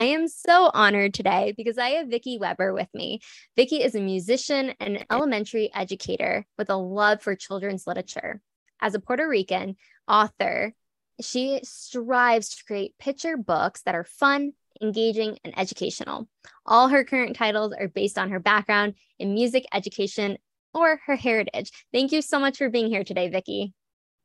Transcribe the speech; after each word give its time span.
I 0.00 0.06
am 0.06 0.28
so 0.28 0.70
honored 0.72 1.12
today 1.12 1.52
because 1.54 1.76
I 1.76 1.90
have 1.90 2.08
Vicky 2.08 2.38
Weber 2.38 2.72
with 2.72 2.88
me. 2.94 3.20
Vicky 3.54 3.82
is 3.82 3.94
a 3.94 4.00
musician 4.00 4.72
and 4.80 5.04
elementary 5.10 5.70
educator 5.74 6.46
with 6.56 6.70
a 6.70 6.76
love 6.76 7.20
for 7.20 7.36
children's 7.36 7.86
literature. 7.86 8.40
As 8.80 8.94
a 8.94 9.00
Puerto 9.00 9.28
Rican 9.28 9.76
author, 10.08 10.72
she 11.20 11.60
strives 11.64 12.56
to 12.56 12.64
create 12.64 12.96
picture 12.98 13.36
books 13.36 13.82
that 13.82 13.94
are 13.94 14.04
fun, 14.04 14.52
engaging, 14.80 15.38
and 15.44 15.52
educational. 15.58 16.30
All 16.64 16.88
her 16.88 17.04
current 17.04 17.36
titles 17.36 17.74
are 17.78 17.88
based 17.88 18.16
on 18.16 18.30
her 18.30 18.40
background 18.40 18.94
in 19.18 19.34
music 19.34 19.66
education 19.70 20.38
or 20.72 20.98
her 21.04 21.16
heritage. 21.16 21.72
Thank 21.92 22.12
you 22.12 22.22
so 22.22 22.38
much 22.38 22.56
for 22.56 22.70
being 22.70 22.88
here 22.88 23.04
today, 23.04 23.28
Vicky. 23.28 23.74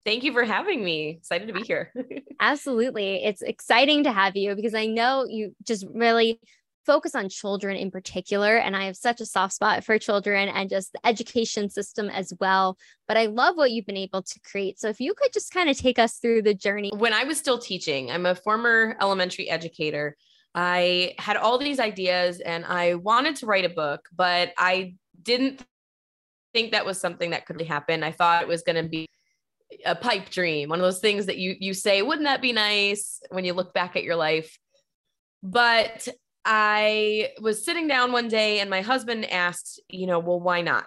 Thank 0.05 0.23
you 0.23 0.33
for 0.33 0.43
having 0.43 0.83
me. 0.83 1.09
Excited 1.17 1.47
to 1.47 1.53
be 1.53 1.63
here. 1.63 1.91
Absolutely. 2.39 3.23
It's 3.25 3.41
exciting 3.41 4.03
to 4.03 4.11
have 4.11 4.35
you 4.35 4.55
because 4.55 4.75
I 4.75 4.85
know 4.85 5.25
you 5.27 5.55
just 5.63 5.85
really 5.93 6.39
focus 6.85 7.15
on 7.15 7.27
children 7.29 7.75
in 7.75 7.89
particular. 7.89 8.57
And 8.57 8.75
I 8.75 8.85
have 8.85 8.95
such 8.95 9.19
a 9.19 9.25
soft 9.25 9.53
spot 9.53 9.83
for 9.83 9.97
children 9.97 10.47
and 10.49 10.69
just 10.69 10.93
the 10.93 11.05
education 11.05 11.69
system 11.71 12.09
as 12.09 12.31
well. 12.39 12.77
But 13.07 13.17
I 13.17 13.25
love 13.25 13.57
what 13.57 13.71
you've 13.71 13.87
been 13.87 13.97
able 13.97 14.21
to 14.21 14.39
create. 14.41 14.79
So 14.79 14.89
if 14.89 14.99
you 14.99 15.15
could 15.15 15.33
just 15.33 15.51
kind 15.51 15.69
of 15.69 15.77
take 15.77 15.97
us 15.97 16.17
through 16.17 16.43
the 16.43 16.53
journey. 16.53 16.91
When 16.95 17.13
I 17.13 17.23
was 17.23 17.39
still 17.39 17.57
teaching, 17.57 18.11
I'm 18.11 18.27
a 18.27 18.35
former 18.35 18.95
elementary 19.01 19.49
educator. 19.49 20.15
I 20.53 21.15
had 21.17 21.35
all 21.35 21.57
these 21.57 21.79
ideas 21.79 22.39
and 22.39 22.63
I 22.63 22.93
wanted 22.93 23.37
to 23.37 23.47
write 23.47 23.65
a 23.65 23.69
book, 23.69 24.07
but 24.15 24.53
I 24.57 24.95
didn't 25.21 25.65
think 26.53 26.71
that 26.71 26.85
was 26.85 27.01
something 27.01 27.31
that 27.31 27.45
could 27.45 27.59
happen. 27.61 28.03
I 28.03 28.11
thought 28.11 28.43
it 28.43 28.47
was 28.47 28.61
going 28.61 28.81
to 28.81 28.87
be 28.87 29.07
a 29.85 29.95
pipe 29.95 30.29
dream, 30.29 30.69
one 30.69 30.79
of 30.79 30.83
those 30.83 30.99
things 30.99 31.25
that 31.25 31.37
you 31.37 31.55
you 31.59 31.73
say, 31.73 32.01
wouldn't 32.01 32.25
that 32.25 32.41
be 32.41 32.53
nice 32.53 33.21
when 33.29 33.45
you 33.45 33.53
look 33.53 33.73
back 33.73 33.95
at 33.95 34.03
your 34.03 34.15
life? 34.15 34.57
But 35.43 36.07
I 36.45 37.29
was 37.41 37.65
sitting 37.65 37.87
down 37.87 38.11
one 38.11 38.27
day 38.27 38.59
and 38.59 38.69
my 38.69 38.81
husband 38.81 39.29
asked, 39.31 39.81
you 39.89 40.05
know, 40.05 40.19
well, 40.19 40.39
why 40.39 40.61
not? 40.61 40.85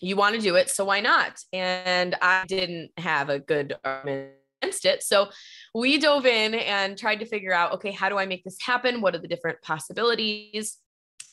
You 0.00 0.16
want 0.16 0.34
to 0.34 0.40
do 0.40 0.56
it, 0.56 0.68
so 0.68 0.84
why 0.84 1.00
not? 1.00 1.38
And 1.52 2.16
I 2.20 2.44
didn't 2.46 2.90
have 2.96 3.28
a 3.28 3.38
good 3.38 3.76
argument 3.84 4.32
against 4.60 4.84
it. 4.84 5.02
So 5.04 5.30
we 5.74 5.98
dove 5.98 6.26
in 6.26 6.54
and 6.54 6.98
tried 6.98 7.20
to 7.20 7.26
figure 7.26 7.52
out, 7.52 7.72
okay, 7.74 7.92
how 7.92 8.08
do 8.08 8.18
I 8.18 8.26
make 8.26 8.42
this 8.42 8.58
happen? 8.60 9.00
What 9.00 9.14
are 9.14 9.20
the 9.20 9.28
different 9.28 9.62
possibilities? 9.62 10.78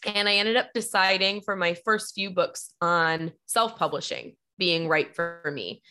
And 0.05 0.29
I 0.29 0.35
ended 0.35 0.55
up 0.55 0.69
deciding 0.73 1.41
for 1.41 1.55
my 1.55 1.73
first 1.73 2.13
few 2.13 2.29
books 2.29 2.73
on 2.79 3.31
self 3.47 3.75
publishing 3.75 4.35
being 4.59 4.87
right 4.87 5.15
for 5.15 5.49
me. 5.51 5.81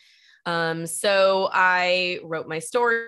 Um, 0.45 0.85
so 0.85 1.49
I 1.51 2.19
wrote 2.23 2.47
my 2.47 2.59
story, 2.59 3.07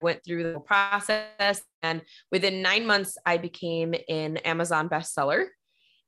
went 0.00 0.24
through 0.24 0.52
the 0.52 0.60
process, 0.60 1.62
and 1.82 2.02
within 2.30 2.62
nine 2.62 2.86
months, 2.86 3.16
I 3.24 3.38
became 3.38 3.94
an 4.08 4.38
Amazon 4.38 4.88
bestseller. 4.88 5.46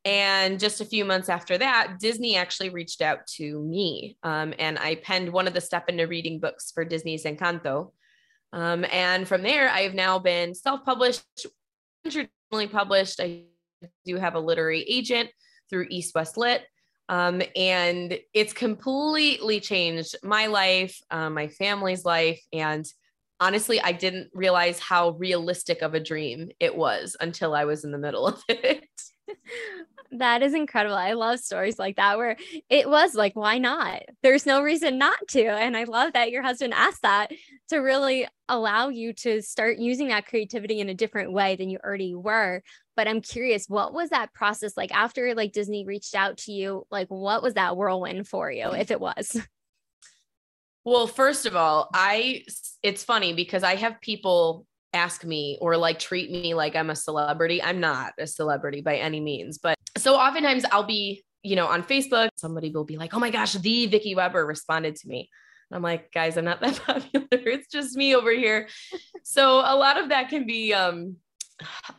And 0.05 0.61
just 0.61 0.83
a 0.83 0.84
few 0.84 1.05
months 1.05 1.30
after 1.30 1.56
that, 1.56 1.98
Disney 1.98 2.36
actually 2.36 2.69
reached 2.69 3.00
out 3.00 3.27
to 3.36 3.61
me. 3.61 4.19
Um, 4.22 4.52
and 4.58 4.78
I 4.78 4.97
penned 4.97 5.33
one 5.33 5.47
of 5.47 5.55
the 5.55 5.62
Step 5.62 5.89
Into 5.89 6.06
Reading 6.06 6.41
books 6.41 6.70
for 6.72 6.84
Disney's 6.84 7.24
Encanto. 7.24 7.92
Um, 8.52 8.84
and 8.92 9.27
from 9.27 9.42
there, 9.42 9.70
I've 9.70 9.95
now 9.95 10.18
been 10.18 10.55
self 10.55 10.84
published, 10.84 11.24
traditionally 12.02 12.68
published. 12.70 13.18
I 13.18 13.45
do 14.05 14.17
have 14.17 14.34
a 14.34 14.40
literary 14.40 14.83
agent 14.83 15.30
through 15.70 15.86
East 15.90 16.14
West 16.14 16.36
Lit. 16.36 16.63
Um, 17.08 17.42
and 17.54 18.18
it's 18.32 18.52
completely 18.52 19.60
changed 19.60 20.16
my 20.22 20.46
life, 20.46 20.98
uh, 21.10 21.30
my 21.30 21.48
family's 21.48 22.04
life. 22.04 22.40
And 22.52 22.86
honestly, 23.40 23.80
I 23.80 23.92
didn't 23.92 24.30
realize 24.32 24.78
how 24.78 25.10
realistic 25.10 25.82
of 25.82 25.94
a 25.94 26.00
dream 26.00 26.50
it 26.60 26.74
was 26.74 27.16
until 27.20 27.54
I 27.54 27.64
was 27.66 27.84
in 27.84 27.92
the 27.92 27.98
middle 27.98 28.26
of 28.26 28.42
it. 28.48 28.88
That 30.12 30.42
is 30.42 30.55
incredible. 30.55 30.96
I 30.96 31.12
love 31.12 31.40
stories 31.40 31.79
like 31.79 31.96
that 31.96 32.18
where 32.18 32.36
it 32.68 32.89
was 32.89 33.14
like, 33.14 33.35
why 33.35 33.58
not? 33.58 34.02
There's 34.23 34.46
no 34.46 34.62
reason 34.62 34.98
not 34.98 35.18
to. 35.29 35.45
And 35.45 35.77
I 35.77 35.85
love 35.85 36.12
that 36.12 36.30
your 36.30 36.42
husband 36.42 36.74
asked 36.74 37.02
that 37.02 37.33
to 37.68 37.79
really 37.79 38.27
allow 38.48 38.89
you 38.89 39.13
to 39.13 39.42
start 39.42 39.79
using 39.79 40.08
that 40.08 40.27
creativity 40.27 40.80
in 40.80 40.89
a 40.89 40.95
different 40.95 41.33
way 41.33 41.57
than 41.57 41.70
you 41.70 41.79
already 41.83 42.14
were 42.14 42.63
but 42.96 43.08
i'm 43.08 43.20
curious 43.20 43.67
what 43.68 43.95
was 43.95 44.11
that 44.11 44.33
process 44.34 44.77
like 44.77 44.92
after 44.92 45.34
like 45.34 45.52
disney 45.52 45.84
reached 45.84 46.14
out 46.14 46.36
to 46.36 46.52
you 46.52 46.86
like 46.90 47.08
what 47.08 47.42
was 47.42 47.55
that 47.55 47.77
whirlwind 47.77 48.29
for 48.29 48.51
you 48.51 48.70
if 48.73 48.90
it 48.90 49.01
was 49.01 49.40
well 50.84 51.07
first 51.07 51.46
of 51.46 51.57
all 51.57 51.89
i 51.95 52.42
it's 52.83 53.02
funny 53.02 53.33
because 53.33 53.63
i 53.63 53.77
have 53.77 54.01
people 54.01 54.67
ask 54.94 55.24
me 55.24 55.58
or 55.60 55.77
like 55.77 55.98
treat 55.98 56.30
me 56.30 56.55
like 56.55 56.77
i'm 56.77 56.90
a 56.90 56.96
celebrity 56.96 57.62
i'm 57.62 57.80
not 57.80 58.12
a 58.18 58.27
celebrity 58.27 58.80
by 58.80 58.96
any 58.96 59.20
means 59.20 59.58
but 59.58 59.77
so 59.96 60.14
oftentimes 60.14 60.64
i'll 60.72 60.84
be 60.84 61.24
you 61.42 61.56
know 61.56 61.66
on 61.66 61.82
facebook 61.82 62.28
somebody 62.36 62.70
will 62.70 62.84
be 62.84 62.96
like 62.96 63.12
oh 63.12 63.18
my 63.18 63.30
gosh 63.30 63.52
the 63.54 63.86
vicky 63.86 64.14
weber 64.14 64.46
responded 64.46 64.96
to 64.96 65.08
me 65.08 65.28
I'm 65.72 65.83
like, 65.83 66.12
guys, 66.12 66.36
I'm 66.36 66.44
not 66.44 66.60
that 66.60 66.80
popular. 66.86 67.27
It's 67.30 67.68
just 67.68 67.96
me 67.96 68.14
over 68.14 68.30
here. 68.30 68.68
so 69.22 69.58
a 69.58 69.74
lot 69.74 70.00
of 70.00 70.10
that 70.10 70.28
can 70.28 70.46
be 70.46 70.72
um 70.72 71.16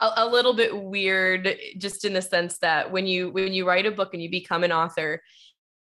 a, 0.02 0.12
a, 0.18 0.28
little 0.28 0.54
bit 0.54 0.76
weird 0.76 1.58
just 1.78 2.04
in 2.04 2.14
the 2.14 2.22
sense 2.22 2.58
that 2.60 2.92
when 2.92 3.08
you 3.08 3.30
when 3.32 3.54
you 3.54 3.68
write 3.68 3.86
a 3.86 3.92
book 3.92 4.14
and 4.14 4.22
you 4.22 4.30
become 4.30 4.64
an 4.64 4.72
author 4.72 5.22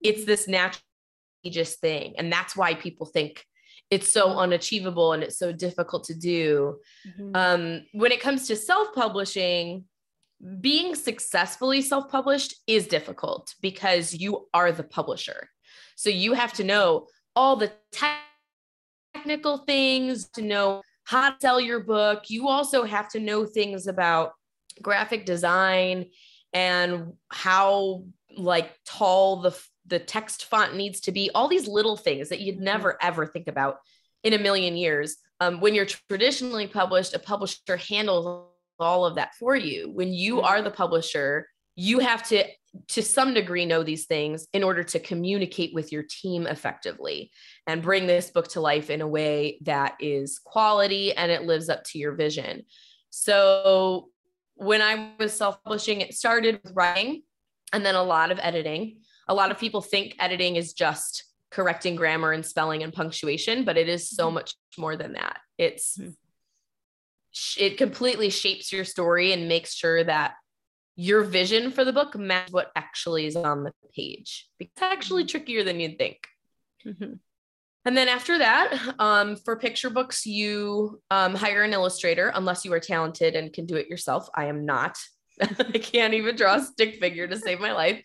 it's 0.02 0.24
this 0.24 0.48
natural 0.48 0.82
just 1.46 1.80
thing 1.80 2.14
and 2.18 2.32
that's 2.32 2.56
why 2.56 2.74
people 2.74 3.06
think 3.06 3.46
it's 3.90 4.12
so 4.12 4.38
unachievable 4.38 5.14
and 5.14 5.24
it's 5.24 5.38
so 5.38 5.52
difficult 5.52 6.04
to 6.06 6.14
do 6.14 6.78
mm-hmm. 7.08 7.32
um, 7.36 7.86
when 7.94 8.12
it 8.12 8.22
comes 8.22 8.48
to 8.48 8.56
self-publishing 8.56 9.86
being 10.62 10.94
successfully 10.94 11.82
self-published 11.82 12.56
is 12.68 12.88
difficult 12.88 13.56
because 13.62 14.14
you 14.14 14.48
are 14.54 14.72
the 14.72 14.84
publisher 14.84 15.50
so 15.96 16.10
you 16.10 16.34
have 16.34 16.54
to 16.54 16.64
know 16.64 17.08
all 17.36 17.56
the 17.56 17.72
technical 19.14 19.60
things 19.60 20.30
to 20.30 20.42
know 20.42 20.82
how 21.08 21.30
to 21.30 21.38
sell 21.40 21.60
your 21.60 21.80
book. 21.80 22.30
You 22.30 22.50
also 22.50 22.84
have 22.84 23.10
to 23.10 23.20
know 23.20 23.46
things 23.46 23.88
about 23.88 24.34
graphic 24.82 25.26
design 25.26 26.08
and 26.52 27.14
how 27.30 28.04
like 28.36 28.72
tall 28.86 29.42
the 29.42 29.58
the 29.88 30.00
text 30.00 30.46
font 30.46 30.76
needs 30.76 31.00
to 31.02 31.12
be 31.12 31.30
all 31.34 31.48
these 31.48 31.68
little 31.68 31.98
things 31.98 32.30
that 32.30 32.40
you'd 32.40 32.56
mm-hmm. 32.56 32.66
never 32.66 32.98
ever 33.02 33.26
think 33.26 33.48
about 33.48 33.78
in 34.24 34.34
a 34.34 34.40
million 34.40 34.76
years 34.76 35.18
um, 35.40 35.60
when 35.60 35.76
you're 35.76 35.86
traditionally 35.86 36.68
published 36.68 37.14
a 37.14 37.20
publisher 37.20 37.78
handles 37.78 38.48
all 38.80 39.06
of 39.06 39.16
that 39.16 39.34
for 39.36 39.56
you 39.56 39.90
when 39.92 40.14
you 40.14 40.36
mm-hmm. 40.36 40.46
are 40.46 40.62
the 40.62 40.72
publisher 40.72 41.48
you 41.76 42.00
have 42.00 42.24
to 42.24 42.44
to 42.88 43.02
some 43.02 43.34
degree 43.34 43.66
know 43.66 43.84
these 43.84 44.06
things 44.06 44.48
in 44.54 44.64
order 44.64 44.84
to 44.84 45.00
communicate 45.00 45.74
with 45.74 45.92
your 45.92 46.04
team 46.04 46.46
effectively 46.46 47.32
and 47.66 47.82
bring 47.82 48.08
this 48.08 48.30
book 48.30 48.48
to 48.50 48.62
life 48.62 48.90
in 48.90 49.02
a 49.02 49.08
way 49.08 49.58
that 49.62 49.96
is 50.00 50.40
quality 50.40 51.14
and 51.14 51.32
it 51.32 51.44
lives 51.44 51.70
up 51.70 51.84
to 51.86 51.98
your 51.98 52.14
vision. 52.14 52.64
So 53.10 54.10
when 54.56 54.82
I 54.82 55.14
was 55.20 55.34
self-publishing, 55.34 56.02
it 56.02 56.14
started 56.14 56.60
with 56.64 56.74
writing 56.76 57.24
and 57.74 57.86
then 57.86 57.96
a 57.96 58.04
lot 58.04 58.32
of 58.32 58.40
editing. 58.42 59.00
A 59.28 59.34
lot 59.34 59.52
of 59.52 59.60
people 59.60 59.82
think 59.82 60.16
editing 60.20 60.56
is 60.56 60.74
just 60.74 61.24
correcting 61.52 61.96
grammar 61.96 62.32
and 62.32 62.46
spelling 62.46 62.84
and 62.84 62.94
punctuation, 62.94 63.64
but 63.64 63.78
it 63.78 63.90
is 63.90 64.10
so 64.10 64.26
mm-hmm. 64.26 64.36
much 64.36 64.54
more 64.78 64.96
than 64.96 65.14
that. 65.14 65.40
It's 65.58 65.98
mm-hmm. 65.98 67.64
it 67.64 67.78
completely 67.78 68.30
shapes 68.30 68.72
your 68.72 68.86
story 68.86 69.34
and 69.34 69.48
makes 69.48 69.74
sure 69.74 70.04
that 70.04 70.36
your 70.96 71.24
vision 71.24 71.72
for 71.72 71.86
the 71.86 71.94
book 71.94 72.18
matches 72.18 72.52
what 72.52 72.72
actually 72.76 73.28
is 73.28 73.36
on 73.36 73.64
the 73.64 73.72
page. 73.96 74.48
It's 74.60 74.82
actually 74.82 75.24
mm-hmm. 75.24 75.30
trickier 75.30 75.64
than 75.64 75.80
you'd 75.80 75.98
think. 75.98 76.18
Mm-hmm. 76.86 77.14
And 77.86 77.96
then 77.96 78.10
after 78.10 78.40
that, 78.40 78.96
um, 79.00 79.38
for 79.38 79.56
picture 79.56 79.90
books, 79.90 80.26
you 80.26 81.02
um, 81.10 81.36
hire 81.36 81.64
an 81.64 81.72
illustrator 81.72 82.34
unless 82.36 82.66
you 82.66 82.74
are 82.74 82.82
talented 82.82 83.36
and 83.36 83.54
can 83.54 83.66
do 83.66 83.76
it 83.76 83.88
yourself. 83.88 84.28
I 84.36 84.46
am 84.46 84.66
not. 84.66 84.98
I 85.42 85.78
can't 85.78 86.14
even 86.14 86.36
draw 86.36 86.56
a 86.56 86.62
stick 86.62 87.00
figure 87.00 87.28
to 87.28 87.38
save 87.38 87.62
my 87.62 87.72
life. 87.72 88.04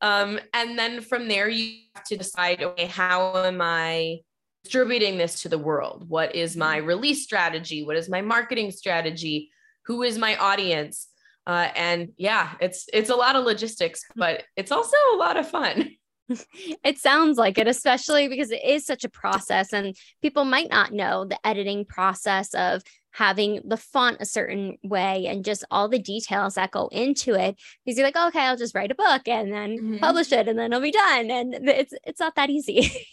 Um, 0.00 0.38
and 0.54 0.78
then 0.78 1.00
from 1.00 1.28
there, 1.28 1.48
you 1.48 1.80
have 1.94 2.04
to 2.04 2.16
decide 2.16 2.62
okay, 2.62 2.86
how 2.86 3.36
am 3.36 3.60
I 3.60 4.20
distributing 4.64 5.18
this 5.18 5.42
to 5.42 5.48
the 5.48 5.58
world? 5.58 6.08
What 6.08 6.34
is 6.34 6.56
my 6.56 6.78
mm-hmm. 6.78 6.86
release 6.86 7.24
strategy? 7.24 7.84
What 7.84 7.96
is 7.96 8.08
my 8.08 8.20
marketing 8.20 8.70
strategy? 8.70 9.50
Who 9.86 10.02
is 10.02 10.18
my 10.18 10.36
audience? 10.36 11.08
Uh, 11.46 11.70
and 11.74 12.10
yeah, 12.18 12.52
it's 12.60 12.86
it's 12.92 13.10
a 13.10 13.16
lot 13.16 13.34
of 13.34 13.44
logistics, 13.44 14.02
but 14.16 14.44
it's 14.56 14.72
also 14.72 14.96
a 15.14 15.16
lot 15.16 15.36
of 15.36 15.48
fun. 15.48 15.90
it 16.84 16.98
sounds 16.98 17.38
like 17.38 17.56
it, 17.56 17.66
especially 17.66 18.28
because 18.28 18.50
it 18.50 18.62
is 18.62 18.84
such 18.84 19.04
a 19.04 19.08
process, 19.08 19.72
and 19.72 19.96
people 20.20 20.44
might 20.44 20.68
not 20.68 20.92
know 20.92 21.24
the 21.24 21.38
editing 21.46 21.86
process 21.86 22.52
of 22.54 22.82
having 23.18 23.60
the 23.64 23.76
font 23.76 24.16
a 24.20 24.24
certain 24.24 24.78
way 24.84 25.26
and 25.26 25.44
just 25.44 25.64
all 25.72 25.88
the 25.88 25.98
details 25.98 26.54
that 26.54 26.70
go 26.70 26.86
into 26.92 27.34
it. 27.34 27.56
Because 27.84 27.98
you're 27.98 28.06
like, 28.06 28.14
oh, 28.16 28.28
okay, 28.28 28.42
I'll 28.42 28.56
just 28.56 28.76
write 28.76 28.92
a 28.92 28.94
book 28.94 29.26
and 29.26 29.52
then 29.52 29.76
mm-hmm. 29.76 29.96
publish 29.98 30.30
it, 30.30 30.46
and 30.46 30.56
then 30.56 30.72
it'll 30.72 30.80
be 30.80 30.92
done. 30.92 31.30
And 31.30 31.54
it's 31.68 31.92
it's 32.04 32.20
not 32.20 32.36
that 32.36 32.48
easy. 32.48 32.90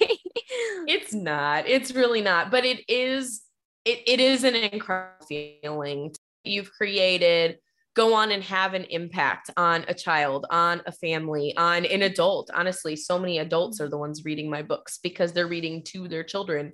it's 0.87 1.13
not. 1.13 1.67
It's 1.67 1.91
really 1.91 2.21
not. 2.21 2.51
But 2.51 2.65
it 2.65 2.87
is. 2.87 3.41
It, 3.83 4.01
it 4.07 4.19
is 4.19 4.43
an 4.43 4.55
incredible 4.55 5.25
feeling. 5.27 6.13
You've 6.43 6.71
created 6.71 7.57
go 7.95 8.13
on 8.13 8.31
and 8.31 8.43
have 8.43 8.73
an 8.73 8.83
impact 8.89 9.49
on 9.55 9.85
a 9.87 9.93
child, 9.93 10.45
on 10.49 10.81
a 10.85 10.91
family, 10.91 11.55
on 11.55 11.85
an 11.85 12.01
adult. 12.01 12.51
Honestly, 12.53 12.93
so 12.93 13.17
many 13.17 13.39
adults 13.39 13.79
are 13.79 13.87
the 13.87 13.97
ones 13.97 14.25
reading 14.25 14.49
my 14.49 14.61
books 14.61 14.99
because 15.01 15.31
they're 15.31 15.47
reading 15.47 15.81
to 15.81 16.09
their 16.09 16.23
children. 16.23 16.73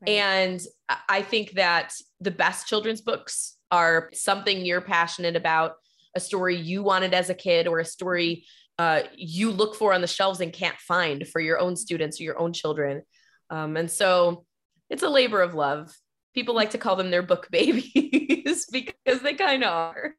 Right. 0.00 0.10
And 0.10 0.60
I 1.08 1.22
think 1.22 1.52
that 1.52 1.92
the 2.20 2.30
best 2.30 2.66
children's 2.66 3.00
books 3.00 3.56
are 3.70 4.10
something 4.12 4.64
you're 4.64 4.80
passionate 4.80 5.36
about, 5.36 5.74
a 6.14 6.20
story 6.20 6.56
you 6.56 6.82
wanted 6.82 7.14
as 7.14 7.30
a 7.30 7.34
kid, 7.34 7.66
or 7.66 7.80
a 7.80 7.84
story 7.84 8.44
uh, 8.78 9.02
you 9.16 9.50
look 9.50 9.74
for 9.74 9.92
on 9.92 10.00
the 10.00 10.06
shelves 10.06 10.40
and 10.40 10.52
can't 10.52 10.78
find 10.78 11.26
for 11.26 11.40
your 11.40 11.58
own 11.58 11.74
students 11.74 12.20
or 12.20 12.24
your 12.24 12.38
own 12.38 12.52
children. 12.52 13.02
Um, 13.50 13.76
and 13.76 13.90
so 13.90 14.44
it's 14.88 15.02
a 15.02 15.08
labor 15.08 15.42
of 15.42 15.54
love. 15.54 15.92
People 16.34 16.54
like 16.54 16.70
to 16.70 16.78
call 16.78 16.96
them 16.96 17.10
their 17.10 17.22
book 17.22 17.48
babies 17.50 18.66
because 18.70 19.20
they 19.22 19.34
kind 19.34 19.64
of 19.64 19.72
are. 19.72 20.14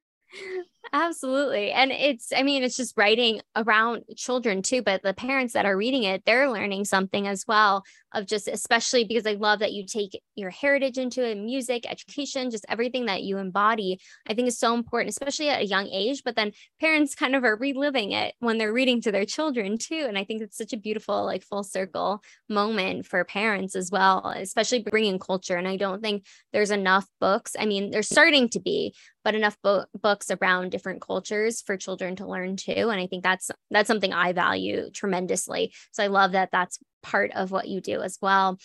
Absolutely. 0.92 1.72
And 1.72 1.92
it's, 1.92 2.32
I 2.36 2.42
mean, 2.42 2.64
it's 2.64 2.78
just 2.78 2.98
writing 2.98 3.42
around 3.56 4.04
children 4.16 4.62
too, 4.62 4.82
but 4.82 5.04
the 5.04 5.14
parents 5.14 5.54
that 5.54 5.66
are 5.66 5.78
reading 5.78 6.04
it, 6.04 6.24
they're 6.26 6.50
learning 6.50 6.86
something 6.86 7.28
as 7.28 7.46
well 7.48 7.84
of 8.14 8.26
just, 8.26 8.48
especially 8.48 9.04
because 9.04 9.28
I 9.28 9.34
love 9.34 9.60
that 9.60 9.74
you 9.74 9.86
take 9.86 10.20
your 10.36 10.50
heritage 10.50 10.98
into 10.98 11.24
it, 11.24 11.38
music, 11.38 11.86
education, 11.88 12.50
just 12.50 12.66
everything 12.68 13.06
that 13.06 13.22
you 13.22 13.38
embody, 13.38 14.00
I 14.28 14.34
think 14.34 14.48
is 14.48 14.58
so 14.58 14.74
important, 14.74 15.10
especially 15.12 15.50
at 15.50 15.62
a 15.62 15.66
young 15.66 15.88
age. 15.88 16.24
But 16.26 16.36
then 16.36 16.54
parents 16.80 17.14
kind 17.14 17.36
of 17.36 17.44
are 17.44 17.56
reliving 17.56 18.12
it 18.14 18.34
when 18.40 18.58
they're 18.58 18.74
reading 18.74 19.02
to 19.02 19.12
their 19.12 19.26
children 19.26 19.78
too. 19.78 20.06
And 20.08 20.18
I 20.18 20.24
think 20.24 20.42
it's 20.42 20.58
such 20.58 20.74
a 20.74 20.78
beautiful, 20.78 21.24
like 21.24 21.44
full 21.44 21.64
circle 21.64 22.24
moment 22.48 23.06
for 23.06 23.24
parents 23.26 23.76
as 23.76 23.92
well, 23.92 24.34
especially 24.36 24.82
bringing 24.82 25.20
culture. 25.20 25.58
And 25.58 25.68
I 25.68 25.78
don't 25.78 26.02
think 26.02 26.26
there's 26.52 26.72
enough 26.72 27.06
books. 27.20 27.56
I 27.60 27.66
mean, 27.66 27.92
there's 27.92 28.10
starting 28.10 28.50
to 28.50 28.60
be, 28.60 28.96
but 29.24 29.36
enough 29.36 29.58
bo- 29.62 29.86
books 30.02 30.32
around 30.32 30.69
different 30.70 31.02
cultures 31.02 31.62
for 31.62 31.78
children 31.78 32.16
to 32.16 32.28
learn 32.28 32.56
too 32.56 32.72
and 32.72 33.00
i 33.00 33.08
think 33.08 33.24
that's 33.24 33.52
that's 33.72 33.88
something 33.88 34.14
i 34.14 34.34
value 34.34 34.90
tremendously. 34.92 35.74
So 35.92 36.04
i 36.04 36.08
love 36.08 36.34
that 36.34 36.50
that's 36.52 36.80
part 37.02 37.32
of 37.34 37.50
what 37.50 37.70
you 37.70 37.80
do 37.80 38.02
as 38.02 38.18
well. 38.22 38.58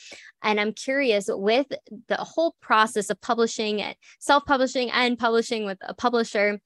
And 0.42 0.60
i'm 0.60 0.72
curious 0.72 1.26
with 1.28 1.66
the 2.08 2.16
whole 2.16 2.54
process 2.60 3.10
of 3.10 3.20
publishing 3.20 3.80
it 3.80 3.96
self-publishing 4.18 4.90
and 4.90 5.18
publishing 5.18 5.64
with 5.64 5.78
a 5.82 5.94
publisher 5.94 6.60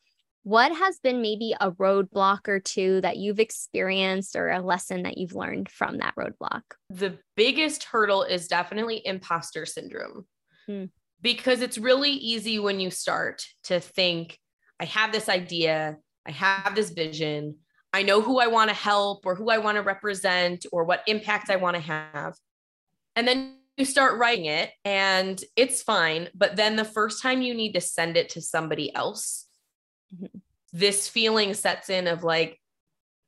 what 0.49 0.75
has 0.75 0.99
been 0.99 1.21
maybe 1.21 1.55
a 1.61 1.73
roadblock 1.73 2.49
or 2.49 2.59
two 2.59 3.03
that 3.03 3.19
you've 3.19 3.39
experienced 3.39 4.35
or 4.35 4.49
a 4.49 4.63
lesson 4.63 5.03
that 5.03 5.19
you've 5.19 5.35
learned 5.35 5.69
from 5.69 5.99
that 5.99 6.15
roadblock? 6.17 6.63
The 6.89 7.19
biggest 7.37 7.85
hurdle 7.85 8.23
is 8.23 8.49
definitely 8.49 9.03
imposter 9.05 9.67
syndrome. 9.67 10.27
Hmm. 10.67 10.85
Because 11.21 11.61
it's 11.61 11.77
really 11.77 12.13
easy 12.13 12.59
when 12.59 12.81
you 12.81 12.91
start 12.91 13.45
to 13.65 13.79
think, 13.79 14.39
I 14.81 14.85
have 14.85 15.13
this 15.13 15.29
idea, 15.29 15.97
I 16.27 16.31
have 16.31 16.75
this 16.75 16.91
vision, 16.91 17.57
I 17.93 18.03
know 18.03 18.21
who 18.21 18.39
I 18.39 18.49
want 18.49 18.71
to 18.71 18.77
help 18.77 19.25
or 19.25 19.35
who 19.35 19.51
I 19.51 19.59
want 19.59 19.77
to 19.77 19.83
represent 19.83 20.67
or 20.73 20.85
what 20.85 21.03
impact 21.07 21.51
I 21.51 21.57
want 21.57 21.77
to 21.77 21.83
have. 21.83 22.35
And 23.17 23.27
then 23.27 23.57
you 23.77 23.85
start 23.85 24.19
writing 24.19 24.45
it 24.47 24.71
and 24.85 25.43
it's 25.57 25.83
fine. 25.83 26.29
But 26.35 26.57
then 26.57 26.77
the 26.77 26.85
first 26.85 27.23
time 27.23 27.43
you 27.43 27.55
need 27.55 27.73
to 27.73 27.81
send 27.81 28.17
it 28.17 28.31
to 28.31 28.43
somebody 28.43 28.95
else, 28.95 29.47
mm-hmm. 30.15 30.27
this 30.73 31.09
feeling 31.09 31.55
sets 31.55 31.89
in 31.89 32.07
of 32.07 32.25
like, 32.25 32.61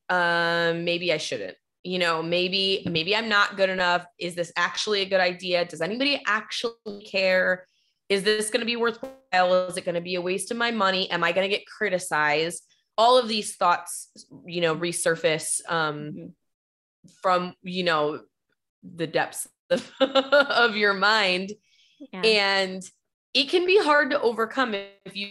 um, 0.09 0.85
maybe 0.85 1.13
I 1.13 1.17
shouldn't. 1.17 1.57
You 1.83 1.99
know, 1.99 2.23
maybe, 2.23 2.83
maybe 2.91 3.17
I'm 3.17 3.31
not 3.31 3.57
good 3.57 3.71
enough. 3.71 4.05
Is 4.19 4.35
this 4.35 4.53
actually 4.57 5.01
a 5.01 5.09
good 5.09 5.21
idea? 5.21 5.65
Does 5.65 5.81
anybody 5.81 6.21
actually 6.27 7.07
care? 7.11 7.67
Is 8.11 8.23
this 8.23 8.51
going 8.51 8.61
to 8.61 8.67
be 8.67 8.77
worthwhile? 8.77 9.69
Is 9.69 9.79
it 9.79 9.87
going 9.87 9.95
to 9.95 10.03
be 10.03 10.17
a 10.17 10.21
waste 10.21 10.51
of 10.51 10.59
my 10.59 10.71
money? 10.71 11.11
Am 11.11 11.25
I 11.25 11.33
going 11.33 11.49
to 11.49 11.57
get 11.57 11.67
criticized? 11.67 12.63
All 12.99 13.17
of 13.17 13.29
these 13.29 13.57
thoughts, 13.57 14.11
you 14.45 14.61
know, 14.61 14.77
resurface 14.77 15.61
um, 15.71 15.97
mm-hmm. 15.97 16.27
from, 17.23 17.55
you 17.63 17.85
know, 17.85 18.21
the 18.83 19.07
depths 19.07 19.49
of, 19.71 19.91
of 20.01 20.77
your 20.77 20.93
mind. 20.93 21.53
Yeah. 22.13 22.21
And 22.23 22.83
it 23.33 23.49
can 23.49 23.65
be 23.65 23.79
hard 23.83 24.11
to 24.11 24.21
overcome 24.21 24.75
if 24.75 25.17
you 25.17 25.31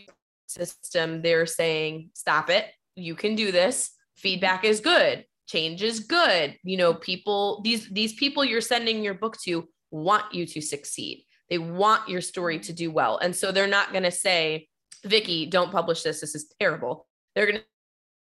system 0.50 1.22
they're 1.22 1.46
saying 1.46 2.10
stop 2.14 2.50
it 2.50 2.66
you 2.96 3.16
can 3.16 3.36
do 3.36 3.52
this 3.52 3.92
feedback 4.16 4.66
is 4.66 4.80
good 4.80 5.24
change 5.48 5.84
is 5.84 6.02
good 6.02 6.58
you 6.64 6.76
know 6.76 6.94
people 6.94 7.62
these 7.64 7.88
these 7.90 8.14
people 8.14 8.44
you're 8.44 8.62
sending 8.62 9.04
your 9.04 9.14
book 9.14 9.38
to 9.44 9.68
want 9.92 10.34
you 10.34 10.46
to 10.46 10.60
succeed 10.60 11.24
they 11.50 11.58
want 11.58 12.10
your 12.10 12.22
story 12.22 12.60
to 12.60 12.74
do 12.74 12.92
well. 12.92 13.18
And 13.18 13.36
so 13.36 13.52
they're 13.52 13.68
not 13.68 13.92
going 13.92 14.04
to 14.04 14.12
say, 14.12 14.68
Vicky, 15.04 15.46
don't 15.46 15.72
publish 15.72 16.04
this. 16.04 16.22
This 16.22 16.36
is 16.36 16.54
terrible. 16.60 17.08
They're 17.36 17.46
going 17.46 17.60
to 17.60 17.66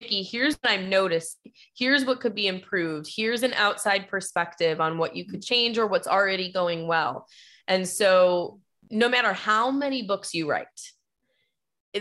Vicky, 0.01 0.21
here's 0.21 0.55
what 0.55 0.71
I'm 0.71 0.89
noticed. 0.89 1.39
Here's 1.75 2.05
what 2.05 2.19
could 2.19 2.35
be 2.35 2.47
improved. 2.47 3.09
Here's 3.13 3.43
an 3.43 3.53
outside 3.53 4.09
perspective 4.09 4.79
on 4.79 4.97
what 4.97 5.15
you 5.15 5.25
could 5.25 5.41
change 5.41 5.77
or 5.77 5.87
what's 5.87 6.07
already 6.07 6.51
going 6.51 6.87
well. 6.87 7.27
And 7.67 7.87
so 7.87 8.59
no 8.91 9.09
matter 9.09 9.33
how 9.33 9.71
many 9.71 10.03
books 10.03 10.33
you 10.33 10.49
write, 10.49 10.67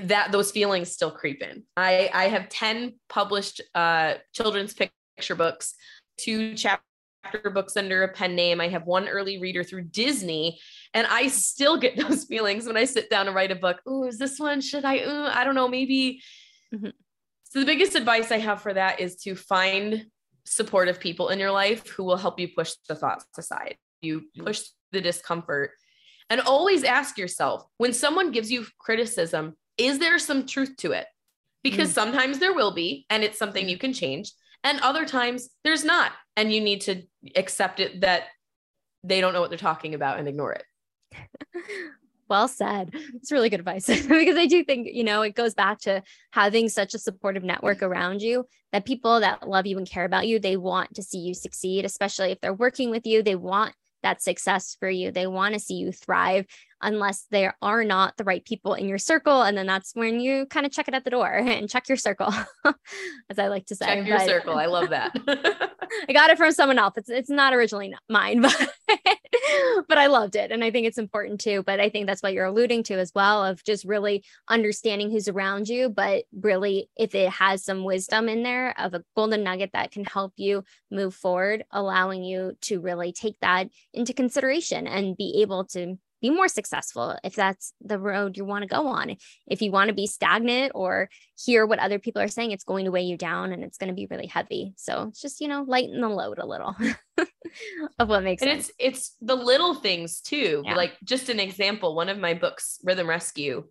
that 0.03 0.31
those 0.31 0.51
feelings 0.51 0.93
still 0.93 1.11
creep 1.11 1.43
in. 1.43 1.63
I, 1.77 2.11
I 2.13 2.25
have 2.29 2.49
10 2.49 2.95
published 3.09 3.63
uh, 3.75 4.15
children's 4.33 4.75
picture 4.75 5.35
books, 5.35 5.75
two 6.19 6.55
chapter 6.55 6.85
books 7.51 7.77
under 7.77 8.03
a 8.03 8.09
pen 8.09 8.35
name. 8.35 8.61
I 8.61 8.69
have 8.69 8.85
one 8.85 9.09
early 9.09 9.39
reader 9.39 9.65
through 9.65 9.85
Disney. 9.85 10.59
And 10.95 11.07
I 11.09 11.29
still 11.29 11.77
get 11.77 11.97
those 12.09 12.25
feelings 12.25 12.67
when 12.67 12.77
I 12.77 12.85
sit 12.85 13.11
down 13.11 13.27
and 13.27 13.37
write 13.37 13.53
a 13.53 13.57
book. 13.57 13.81
Ooh, 13.89 14.05
is 14.05 14.19
this 14.19 14.39
one? 14.39 14.61
Should 14.61 14.85
I? 14.85 14.99
Ooh, 14.99 15.27
I 15.27 15.45
don't 15.45 15.55
know. 15.55 15.69
Maybe. 15.69 16.23
Mm-hmm. 16.75 16.91
So 17.45 17.61
the 17.61 17.67
biggest 17.67 17.95
advice 17.95 18.33
I 18.33 18.39
have 18.39 18.61
for 18.61 18.75
that 18.75 19.01
is 19.01 19.17
to 19.23 19.35
find 19.35 20.07
supportive 20.45 21.01
people 21.01 21.29
in 21.29 21.39
your 21.39 21.51
life 21.51 21.89
who 21.89 22.05
will 22.05 22.17
help 22.17 22.39
you 22.39 22.49
push 22.49 22.73
the 22.89 22.95
thoughts 22.95 23.27
aside. 23.39 23.77
You 24.01 24.25
push 24.39 24.63
the 24.93 25.01
discomfort 25.01 25.71
and 26.31 26.41
always 26.41 26.85
ask 26.85 27.19
yourself 27.19 27.65
when 27.79 27.93
someone 27.93 28.33
gives 28.33 28.51
you 28.51 28.67
criticism, 28.79 29.57
is 29.79 29.99
there 29.99 30.19
some 30.19 30.47
truth 30.47 30.77
to 30.79 30.93
it? 30.93 31.07
Because 31.63 31.91
mm. 31.91 31.95
sometimes 31.95 32.39
there 32.39 32.55
will 32.55 32.73
be, 32.73 33.07
and 33.11 33.23
it's 33.23 33.39
something 33.39 33.69
you 33.69 33.79
can 33.79 33.93
change. 33.93 34.33
And 34.67 34.81
other 34.81 35.07
times 35.07 35.49
there's 35.63 35.85
not. 35.85 36.11
And 36.37 36.53
you 36.53 36.61
need 36.61 36.81
to 36.83 37.03
accept 37.37 37.79
it 37.79 38.01
that 38.01 38.25
they 39.05 39.21
don't 39.21 39.33
know 39.33 39.41
what 39.41 39.49
they're 39.49 39.59
talking 39.59 39.95
about 39.95 40.19
and 40.19 40.27
ignore 40.27 40.55
it. 40.55 40.65
well 42.29 42.49
said. 42.49 42.91
It's 43.15 43.31
really 43.31 43.49
good 43.49 43.61
advice 43.61 43.87
because 44.09 44.37
I 44.37 44.47
do 44.47 44.65
think, 44.65 44.89
you 44.93 45.05
know, 45.05 45.23
it 45.23 45.37
goes 45.37 45.55
back 45.55 45.79
to 45.83 46.03
having 46.33 46.69
such 46.69 46.95
a 46.95 46.99
supportive 46.99 47.45
network 47.45 47.81
around 47.81 48.23
you 48.23 48.45
that 48.73 48.85
people 48.85 49.21
that 49.21 49.49
love 49.49 49.67
you 49.67 49.79
and 49.79 49.89
care 49.89 50.05
about 50.05 50.27
you, 50.27 50.41
they 50.41 50.57
want 50.57 50.95
to 50.97 51.03
see 51.03 51.19
you 51.19 51.33
succeed, 51.33 51.85
especially 51.85 52.33
if 52.33 52.41
they're 52.41 52.53
working 52.53 52.91
with 52.91 53.07
you, 53.07 53.23
they 53.23 53.37
want 53.37 53.73
that 54.03 54.21
success 54.21 54.77
for 54.81 54.91
you. 54.91 55.13
They 55.13 55.29
want 55.29 55.55
to 55.55 55.61
see 55.61 55.75
you 55.75 55.93
thrive 55.93 56.47
unless 56.83 57.27
there 57.31 57.57
are 57.63 57.85
not 57.85 58.17
the 58.17 58.25
right 58.25 58.45
people 58.45 58.75
in 58.75 58.89
your 58.89 58.99
circle. 58.99 59.43
And 59.43 59.57
then 59.57 59.67
that's 59.67 59.93
when 59.95 60.21
you 60.21 60.47
kind 60.47 60.67
of 60.67 60.73
check 60.73 60.89
it 60.89 60.95
at 60.95 61.05
the 61.05 61.11
door 61.11 61.29
and 61.33 61.69
check 61.69 61.89
your 61.89 61.97
circle, 61.97 62.33
as 63.31 63.39
I 63.39 63.49
like 63.49 63.67
to 63.67 63.77
say. 63.77 63.87
Check 63.87 64.07
your 64.07 64.19
but, 64.19 64.27
circle. 64.27 64.57
I 64.57 64.67
love 64.67 64.91
that. 64.91 65.17
I 66.09 66.13
got 66.13 66.31
it 66.31 66.39
from 66.39 66.53
someone 66.53 66.79
else. 66.79 66.95
It's, 66.97 67.09
it's 67.09 67.31
not 67.31 67.55
originally 67.55 67.95
mine, 68.09 68.41
but, 68.41 68.71
but 69.89 69.99
I 69.99 70.07
loved 70.07 70.37
it. 70.37 70.51
And 70.51 70.65
I 70.65 70.71
think 70.71 70.87
it's 70.87 70.99
important 70.99 71.41
too. 71.41 71.63
But 71.65 71.81
I 71.81 71.89
think 71.89 72.07
that's 72.07 72.23
what 72.23 72.33
you're 72.33 72.47
alluding 72.47 72.83
to 72.85 72.95
as 72.95 73.13
well 73.15 73.45
of 73.45 73.63
just 73.65 73.85
really 73.85 74.25
understanding 74.49 75.11
who's 75.11 75.29
around 75.29 75.69
you. 75.69 75.89
But 75.89 76.25
really, 76.33 76.91
if 76.97 77.15
it 77.15 77.31
has 77.31 77.65
some 77.65 77.85
wisdom 77.85 78.29
in 78.29 78.43
there 78.43 78.79
of 78.79 78.95
a 78.95 79.05
golden 79.15 79.45
nugget 79.45 79.71
that 79.73 79.93
can 79.93 80.05
help 80.05 80.33
you 80.37 80.65
move 80.91 81.15
forward, 81.15 81.65
allowing 81.71 82.25
you 82.25 82.57
to 82.63 82.81
really 82.81 83.13
take 83.13 83.39
that 83.41 83.69
into 83.95 84.13
consideration 84.13 84.87
and 84.87 85.17
be 85.17 85.41
able 85.43 85.65
to 85.67 85.97
be 86.29 86.35
more 86.35 86.49
successful 86.49 87.17
if 87.23 87.35
that's 87.35 87.73
the 87.81 87.99
road 87.99 88.37
you 88.37 88.45
want 88.45 88.63
to 88.63 88.69
go 88.69 88.89
on. 88.89 89.17
If 89.47 89.63
you 89.63 89.71
want 89.71 89.89
to 89.89 89.95
be 89.95 90.07
stagnant 90.07 90.73
or 90.75 91.09
hear 91.39 91.67
what 91.67 91.79
other 91.79 91.99
people 91.99 92.21
are 92.21 92.29
saying, 92.29 92.51
it's 92.51 92.65
going 92.65 92.85
to 92.85 92.91
weigh 92.91 93.03
you 93.03 93.17
down 93.17 93.53
and 93.53 93.63
it's 93.63 93.79
going 93.79 93.89
to 93.89 93.95
be 93.95 94.09
really 94.11 94.27
heavy. 94.27 94.73
So 94.77 95.07
it's 95.09 95.21
just, 95.21 95.41
you 95.41 95.49
know, 95.49 95.65
lighten 95.67 96.01
the 96.01 96.09
load 96.09 96.39
a 96.39 96.47
little 96.47 96.75
of 97.99 98.09
what 98.09 98.25
makes 98.25 98.43
and 98.43 98.51
sense. 98.51 98.71
It's 98.79 98.97
it's 98.99 99.17
the 99.21 99.37
little 99.37 99.75
things 99.75 100.21
too. 100.21 100.63
Yeah. 100.65 100.75
Like 100.75 100.95
just 101.05 101.29
an 101.29 101.39
example, 101.39 101.95
one 101.95 102.09
of 102.09 102.19
my 102.19 102.35
books, 102.35 102.79
Rhythm 102.83 103.09
Rescue, 103.09 103.65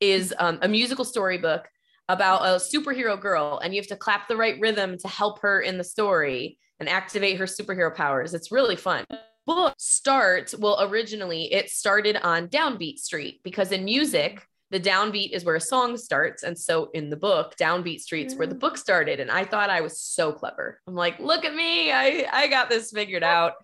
is 0.00 0.34
um, 0.38 0.58
a 0.62 0.68
musical 0.68 1.04
storybook 1.04 1.68
about 2.08 2.42
a 2.42 2.56
superhero 2.56 3.20
girl 3.20 3.60
and 3.62 3.72
you 3.72 3.80
have 3.80 3.86
to 3.88 3.96
clap 3.96 4.26
the 4.26 4.36
right 4.36 4.58
rhythm 4.60 4.98
to 4.98 5.06
help 5.06 5.40
her 5.42 5.60
in 5.60 5.78
the 5.78 5.84
story 5.84 6.58
and 6.80 6.88
activate 6.88 7.38
her 7.38 7.44
superhero 7.44 7.94
powers. 7.94 8.34
It's 8.34 8.50
really 8.50 8.74
fun. 8.74 9.04
Book 9.46 9.74
starts, 9.78 10.54
well, 10.54 10.78
originally 10.80 11.52
it 11.52 11.70
started 11.70 12.16
on 12.16 12.48
Downbeat 12.48 12.98
Street 12.98 13.40
because 13.42 13.72
in 13.72 13.84
music, 13.84 14.46
the 14.70 14.80
downbeat 14.80 15.32
is 15.32 15.44
where 15.44 15.56
a 15.56 15.60
song 15.60 15.96
starts. 15.96 16.44
And 16.44 16.56
so 16.56 16.90
in 16.94 17.10
the 17.10 17.16
book, 17.16 17.56
Downbeat 17.56 18.00
Street's 18.00 18.36
where 18.36 18.46
the 18.46 18.54
mm. 18.54 18.60
book 18.60 18.76
started. 18.76 19.18
And 19.18 19.30
I 19.30 19.44
thought 19.44 19.68
I 19.68 19.80
was 19.80 20.00
so 20.00 20.32
clever. 20.32 20.80
I'm 20.86 20.94
like, 20.94 21.18
look 21.18 21.44
at 21.44 21.54
me. 21.54 21.90
I, 21.90 22.26
I 22.32 22.46
got 22.46 22.70
this 22.70 22.92
figured 22.92 23.24
out. 23.24 23.54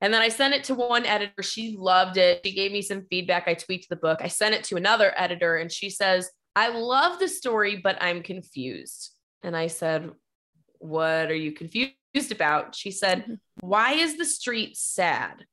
And 0.00 0.12
then 0.12 0.22
I 0.22 0.28
sent 0.28 0.54
it 0.54 0.64
to 0.64 0.74
one 0.74 1.04
editor. 1.04 1.42
She 1.42 1.76
loved 1.78 2.16
it. 2.16 2.40
She 2.44 2.54
gave 2.54 2.72
me 2.72 2.82
some 2.82 3.06
feedback. 3.08 3.46
I 3.46 3.54
tweaked 3.54 3.88
the 3.88 3.96
book. 3.96 4.18
I 4.20 4.28
sent 4.28 4.54
it 4.54 4.64
to 4.64 4.76
another 4.76 5.12
editor 5.16 5.56
and 5.56 5.70
she 5.70 5.90
says, 5.90 6.28
I 6.56 6.68
love 6.68 7.20
the 7.20 7.28
story, 7.28 7.80
but 7.82 8.00
I'm 8.00 8.22
confused. 8.22 9.12
And 9.42 9.56
I 9.56 9.68
said, 9.68 10.10
What 10.78 11.30
are 11.30 11.34
you 11.34 11.52
confused 11.52 11.94
about? 12.30 12.74
She 12.74 12.90
said, 12.90 13.22
mm-hmm. 13.22 13.34
Why 13.60 13.92
is 13.92 14.16
the 14.16 14.24
street 14.24 14.76
sad? 14.76 15.44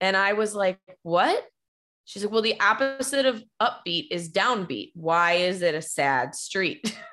And 0.00 0.16
I 0.16 0.34
was 0.34 0.54
like, 0.54 0.78
What? 1.02 1.44
She's 2.04 2.24
like, 2.24 2.32
Well, 2.32 2.42
the 2.42 2.60
opposite 2.60 3.26
of 3.26 3.42
upbeat 3.60 4.08
is 4.10 4.32
downbeat. 4.32 4.92
Why 4.94 5.34
is 5.34 5.62
it 5.62 5.74
a 5.74 5.82
sad 5.82 6.34
street? 6.34 6.98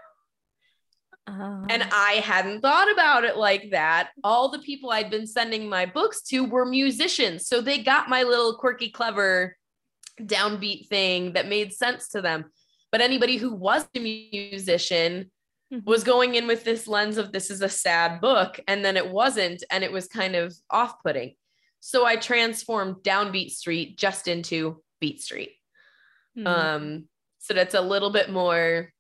And 1.70 1.84
oh. 1.84 1.90
I 1.92 2.14
hadn't 2.24 2.62
thought 2.62 2.92
about 2.92 3.24
it 3.24 3.38
like 3.38 3.70
that. 3.72 4.10
All 4.24 4.50
the 4.50 4.60
people 4.60 4.90
I'd 4.90 5.12
been 5.12 5.28
sending 5.28 5.70
my 5.70 5.86
books 5.86 6.24
to 6.24 6.44
were 6.44 6.66
musicians. 6.66 7.48
So 7.48 7.62
they 7.62 7.84
got 7.84 8.10
my 8.10 8.24
little 8.24 8.56
quirky, 8.56 8.90
clever 8.90 9.56
downbeat 10.20 10.88
thing 10.88 11.34
that 11.34 11.48
made 11.48 11.74
sense 11.74 12.10
to 12.10 12.22
them. 12.22 12.46
But 12.92 13.02
anybody 13.02 13.38
who 13.38 13.54
was 13.54 13.88
a 13.96 14.00
musician 14.00 15.30
mm-hmm. 15.72 15.90
was 15.90 16.04
going 16.04 16.36
in 16.36 16.48
with 16.48 16.64
this 16.64 16.88
lens 16.88 17.18
of 17.18 17.32
this 17.32 17.50
is 17.50 17.62
a 17.62 17.70
sad 17.70 18.22
book. 18.22 18.60
And 18.68 18.84
then 18.84 18.98
it 18.98 19.10
wasn't. 19.10 19.64
And 19.70 19.84
it 19.84 19.92
was 19.92 20.08
kind 20.08 20.36
of 20.36 20.54
off 20.70 21.02
putting. 21.04 21.36
So 21.80 22.06
I 22.06 22.18
transformed 22.18 22.98
Downbeat 23.04 23.52
Street 23.52 23.98
just 23.98 24.28
into 24.28 24.82
Beat 25.00 25.22
Street. 25.22 25.54
Mm-hmm. 26.38 26.48
Um, 26.48 27.06
so 27.40 27.54
that's 27.54 27.76
a 27.76 27.82
little 27.82 28.12
bit 28.12 28.30
more, 28.30 28.92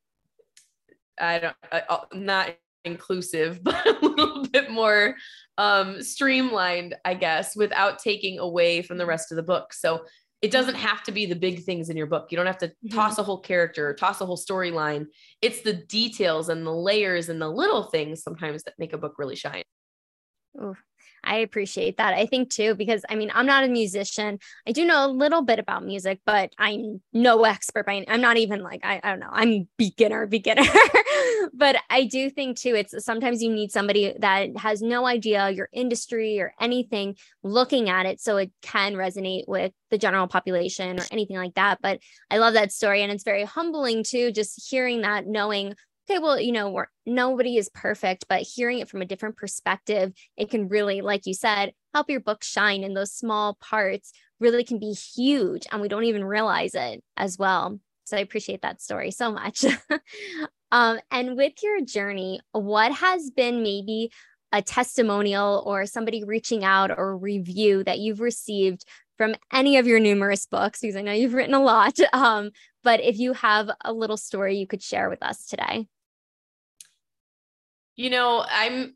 I 1.19 1.39
don't, 1.39 1.55
I, 1.71 1.99
not 2.13 2.55
inclusive, 2.85 3.61
but 3.63 3.85
a 3.85 4.05
little 4.05 4.47
bit 4.47 4.71
more 4.71 5.15
um, 5.57 6.01
streamlined, 6.01 6.95
I 7.03 7.13
guess, 7.15 7.55
without 7.55 7.99
taking 7.99 8.39
away 8.39 8.81
from 8.81 8.97
the 8.97 9.05
rest 9.05 9.31
of 9.31 9.35
the 9.35 9.43
book. 9.43 9.73
So 9.73 10.05
it 10.41 10.51
doesn't 10.51 10.75
have 10.75 11.03
to 11.03 11.11
be 11.11 11.25
the 11.25 11.35
big 11.35 11.63
things 11.63 11.89
in 11.89 11.97
your 11.97 12.07
book. 12.07 12.27
You 12.31 12.37
don't 12.37 12.45
have 12.45 12.57
to 12.59 12.67
mm-hmm. 12.69 12.95
toss 12.95 13.17
a 13.17 13.23
whole 13.23 13.39
character, 13.39 13.93
toss 13.93 14.21
a 14.21 14.25
whole 14.25 14.37
storyline. 14.37 15.07
It's 15.41 15.61
the 15.61 15.73
details 15.73 16.49
and 16.49 16.65
the 16.65 16.73
layers 16.73 17.29
and 17.29 17.41
the 17.41 17.49
little 17.49 17.83
things 17.83 18.23
sometimes 18.23 18.63
that 18.63 18.75
make 18.77 18.93
a 18.93 18.97
book 18.97 19.15
really 19.17 19.35
shine. 19.35 19.63
Ooh, 20.61 20.75
I 21.23 21.37
appreciate 21.37 21.97
that. 21.97 22.13
I 22.13 22.25
think 22.25 22.49
too, 22.49 22.73
because 22.73 23.03
I 23.09 23.15
mean, 23.15 23.31
I'm 23.33 23.45
not 23.45 23.65
a 23.65 23.67
musician. 23.67 24.39
I 24.65 24.71
do 24.71 24.85
know 24.85 25.05
a 25.05 25.11
little 25.11 25.41
bit 25.41 25.59
about 25.59 25.85
music, 25.85 26.21
but 26.25 26.53
I'm 26.57 27.01
no 27.11 27.43
expert 27.43 27.85
by 27.85 28.05
I'm 28.07 28.21
not 28.21 28.37
even 28.37 28.63
like, 28.63 28.81
I, 28.83 29.01
I 29.03 29.09
don't 29.09 29.19
know, 29.19 29.29
I'm 29.31 29.67
beginner, 29.77 30.25
beginner. 30.25 30.63
but 31.53 31.77
I 31.89 32.05
do 32.05 32.29
think 32.29 32.57
too, 32.57 32.75
it's 32.75 33.03
sometimes 33.03 33.41
you 33.41 33.51
need 33.51 33.71
somebody 33.71 34.13
that 34.19 34.57
has 34.57 34.81
no 34.81 35.05
idea 35.05 35.49
your 35.49 35.69
industry 35.71 36.39
or 36.39 36.53
anything 36.59 37.15
looking 37.43 37.89
at 37.89 38.05
it 38.05 38.19
so 38.19 38.37
it 38.37 38.51
can 38.61 38.95
resonate 38.95 39.47
with 39.47 39.71
the 39.89 39.97
general 39.97 40.27
population 40.27 40.99
or 40.99 41.05
anything 41.11 41.37
like 41.37 41.55
that. 41.55 41.79
But 41.81 41.99
I 42.29 42.37
love 42.37 42.53
that 42.53 42.71
story. 42.71 43.03
And 43.03 43.11
it's 43.11 43.23
very 43.23 43.43
humbling 43.43 44.03
too, 44.03 44.31
just 44.31 44.69
hearing 44.69 45.01
that, 45.01 45.27
knowing 45.27 45.75
okay, 46.09 46.19
well, 46.19 46.39
you 46.39 46.51
know, 46.51 46.85
nobody 47.05 47.57
is 47.57 47.69
perfect, 47.69 48.25
but 48.27 48.41
hearing 48.41 48.79
it 48.79 48.89
from 48.89 49.03
a 49.03 49.05
different 49.05 49.37
perspective, 49.37 50.11
it 50.37 50.49
can 50.49 50.67
really, 50.67 51.01
like 51.01 51.27
you 51.27 51.35
said, 51.35 51.71
help 51.93 52.09
your 52.09 52.19
book 52.19 52.43
shine 52.43 52.83
in 52.83 52.95
those 52.95 53.13
small 53.13 53.55
parts 53.61 54.11
really 54.39 54.63
can 54.63 54.79
be 54.79 54.91
huge 54.91 55.67
and 55.71 55.81
we 55.81 55.87
don't 55.87 56.05
even 56.05 56.23
realize 56.23 56.73
it 56.73 57.03
as 57.15 57.37
well. 57.37 57.79
So 58.05 58.17
I 58.17 58.21
appreciate 58.21 58.63
that 58.63 58.81
story 58.81 59.11
so 59.11 59.31
much. 59.31 59.63
um, 60.71 60.99
and 61.11 61.35
with 61.35 61.53
your 61.63 61.81
journey, 61.81 62.39
what 62.51 62.91
has 62.93 63.31
been 63.31 63.63
maybe 63.63 64.11
a 64.51 64.61
testimonial 64.61 65.63
or 65.65 65.85
somebody 65.85 66.23
reaching 66.23 66.63
out 66.63 66.91
or 66.95 67.17
review 67.17 67.83
that 67.83 67.99
you've 67.99 68.21
received 68.21 68.85
from 69.17 69.35
any 69.51 69.77
of 69.77 69.87
your 69.87 69.99
numerous 69.99 70.45
books? 70.45 70.81
Because 70.81 70.95
I 70.95 71.01
know 71.01 71.11
you've 71.11 71.33
written 71.33 71.53
a 71.55 71.61
lot. 71.61 71.97
Um, 72.13 72.51
but 72.83 73.01
if 73.01 73.19
you 73.19 73.33
have 73.33 73.69
a 73.83 73.91
little 73.91 74.17
story 74.17 74.57
you 74.57 74.65
could 74.65 74.81
share 74.81 75.09
with 75.09 75.21
us 75.21 75.45
today. 75.45 75.87
You 77.97 78.09
know, 78.09 78.45
I'm 78.49 78.95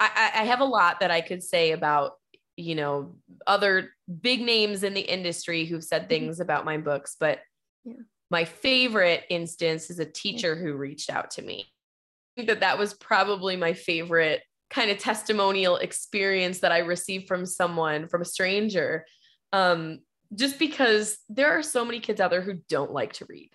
I, 0.00 0.30
I 0.34 0.44
have 0.44 0.60
a 0.60 0.64
lot 0.64 1.00
that 1.00 1.10
I 1.10 1.20
could 1.20 1.42
say 1.42 1.72
about, 1.72 2.12
you 2.56 2.74
know, 2.74 3.14
other 3.46 3.90
big 4.20 4.40
names 4.40 4.82
in 4.82 4.94
the 4.94 5.00
industry 5.00 5.64
who've 5.64 5.84
said 5.84 6.02
mm-hmm. 6.02 6.08
things 6.08 6.40
about 6.40 6.64
my 6.64 6.78
books, 6.78 7.16
but 7.18 7.40
yeah. 7.84 7.94
My 8.32 8.46
favorite 8.46 9.24
instance 9.28 9.90
is 9.90 9.98
a 9.98 10.06
teacher 10.06 10.56
who 10.56 10.72
reached 10.72 11.10
out 11.10 11.32
to 11.32 11.42
me. 11.42 11.66
I 11.68 12.40
think 12.40 12.48
that 12.48 12.60
that 12.60 12.78
was 12.78 12.94
probably 12.94 13.56
my 13.56 13.74
favorite 13.74 14.40
kind 14.70 14.90
of 14.90 14.96
testimonial 14.96 15.76
experience 15.76 16.60
that 16.60 16.72
I 16.72 16.78
received 16.78 17.28
from 17.28 17.44
someone, 17.44 18.08
from 18.08 18.22
a 18.22 18.24
stranger. 18.24 19.04
Um, 19.52 20.00
just 20.34 20.58
because 20.58 21.18
there 21.28 21.50
are 21.50 21.62
so 21.62 21.84
many 21.84 22.00
kids 22.00 22.22
out 22.22 22.30
there 22.30 22.40
who 22.40 22.60
don't 22.70 22.90
like 22.90 23.12
to 23.14 23.26
read 23.28 23.50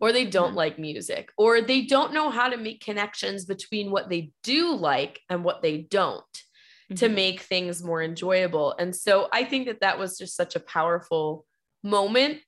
or 0.00 0.12
they 0.12 0.24
don't 0.24 0.48
mm-hmm. 0.48 0.56
like 0.56 0.78
music 0.78 1.30
or 1.36 1.60
they 1.60 1.82
don't 1.82 2.14
know 2.14 2.30
how 2.30 2.48
to 2.48 2.56
make 2.56 2.82
connections 2.82 3.44
between 3.44 3.90
what 3.90 4.08
they 4.08 4.32
do 4.42 4.74
like 4.74 5.20
and 5.28 5.44
what 5.44 5.60
they 5.60 5.82
don't 5.90 6.24
mm-hmm. 6.32 6.94
to 6.94 7.10
make 7.10 7.40
things 7.40 7.82
more 7.82 8.02
enjoyable 8.02 8.74
and 8.78 8.96
so 8.96 9.28
i 9.30 9.44
think 9.44 9.66
that 9.66 9.80
that 9.80 9.98
was 9.98 10.16
just 10.16 10.34
such 10.34 10.56
a 10.56 10.60
powerful 10.60 11.44
moment 11.82 12.38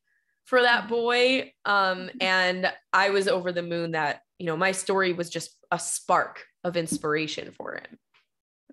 for 0.44 0.62
that 0.62 0.88
boy 0.88 1.52
um, 1.64 1.98
mm-hmm. 1.98 2.18
and 2.20 2.72
i 2.92 3.10
was 3.10 3.28
over 3.28 3.52
the 3.52 3.62
moon 3.62 3.92
that 3.92 4.20
you 4.38 4.46
know 4.46 4.56
my 4.56 4.72
story 4.72 5.12
was 5.12 5.30
just 5.30 5.56
a 5.70 5.78
spark 5.78 6.44
of 6.62 6.76
inspiration 6.76 7.52
for 7.52 7.74
him. 7.74 7.98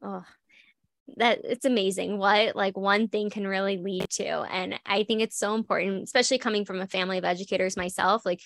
Oh 0.02 0.24
that 1.18 1.42
it's 1.44 1.66
amazing 1.66 2.18
what 2.18 2.56
like 2.56 2.78
one 2.78 3.10
thing 3.10 3.30
can 3.30 3.46
really 3.46 3.78
lead 3.78 4.10
to. 4.10 4.44
And 4.44 4.80
i 4.86 5.04
think 5.04 5.22
it's 5.22 5.38
so 5.38 5.56
important 5.56 6.04
especially 6.04 6.38
coming 6.38 6.64
from 6.64 6.80
a 6.80 6.88
family 6.88 7.18
of 7.18 7.26
educators 7.26 7.76
myself 7.76 8.26
like 8.26 8.40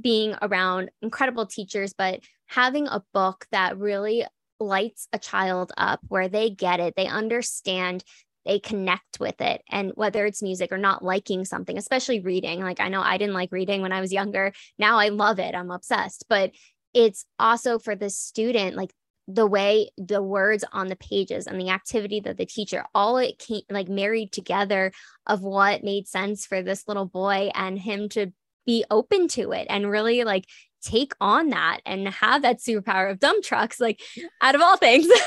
being 0.00 0.34
around 0.42 0.90
incredible 1.02 1.46
teachers, 1.46 1.92
but 1.96 2.20
having 2.46 2.86
a 2.86 3.02
book 3.12 3.46
that 3.52 3.78
really 3.78 4.24
lights 4.60 5.08
a 5.12 5.18
child 5.18 5.72
up 5.76 6.00
where 6.08 6.28
they 6.28 6.50
get 6.50 6.80
it, 6.80 6.94
they 6.96 7.06
understand, 7.06 8.04
they 8.48 8.58
connect 8.58 9.20
with 9.20 9.40
it. 9.40 9.62
And 9.70 9.92
whether 9.94 10.26
it's 10.26 10.42
music 10.42 10.72
or 10.72 10.78
not 10.78 11.04
liking 11.04 11.44
something, 11.44 11.76
especially 11.78 12.20
reading, 12.20 12.60
like 12.60 12.80
I 12.80 12.88
know 12.88 13.02
I 13.02 13.18
didn't 13.18 13.34
like 13.34 13.52
reading 13.52 13.82
when 13.82 13.92
I 13.92 14.00
was 14.00 14.12
younger. 14.12 14.52
Now 14.78 14.98
I 14.98 15.10
love 15.10 15.38
it, 15.38 15.54
I'm 15.54 15.70
obsessed. 15.70 16.24
But 16.28 16.52
it's 16.94 17.26
also 17.38 17.78
for 17.78 17.94
the 17.94 18.10
student, 18.10 18.74
like 18.74 18.90
the 19.28 19.46
way 19.46 19.90
the 19.98 20.22
words 20.22 20.64
on 20.72 20.88
the 20.88 20.96
pages 20.96 21.46
and 21.46 21.60
the 21.60 21.68
activity 21.68 22.18
that 22.18 22.38
the 22.38 22.46
teacher 22.46 22.86
all 22.94 23.18
it 23.18 23.38
came 23.38 23.60
like 23.68 23.86
married 23.86 24.32
together 24.32 24.90
of 25.26 25.42
what 25.42 25.84
made 25.84 26.08
sense 26.08 26.46
for 26.46 26.62
this 26.62 26.88
little 26.88 27.04
boy 27.04 27.50
and 27.54 27.78
him 27.78 28.08
to 28.08 28.32
be 28.64 28.86
open 28.90 29.28
to 29.28 29.52
it 29.52 29.66
and 29.68 29.90
really 29.90 30.24
like 30.24 30.46
take 30.82 31.12
on 31.20 31.50
that 31.50 31.80
and 31.84 32.08
have 32.08 32.42
that 32.42 32.58
superpower 32.58 33.10
of 33.10 33.18
dump 33.18 33.44
trucks, 33.44 33.80
like 33.80 34.00
out 34.40 34.54
of 34.54 34.60
all 34.60 34.76
things. 34.76 35.06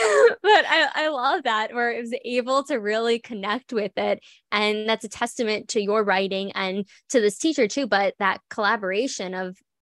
but 0.42 0.64
I, 0.68 0.88
I 0.94 1.08
love 1.08 1.44
that 1.44 1.74
where 1.74 1.90
it 1.90 2.00
was 2.00 2.14
able 2.24 2.62
to 2.64 2.76
really 2.76 3.18
connect 3.18 3.72
with 3.72 3.92
it. 3.96 4.20
And 4.52 4.88
that's 4.88 5.04
a 5.04 5.08
testament 5.08 5.68
to 5.68 5.80
your 5.80 6.04
writing 6.04 6.52
and 6.52 6.86
to 7.10 7.20
this 7.20 7.38
teacher 7.38 7.68
too, 7.68 7.86
but 7.86 8.14
that 8.18 8.40
collaboration 8.48 9.34
of 9.34 9.56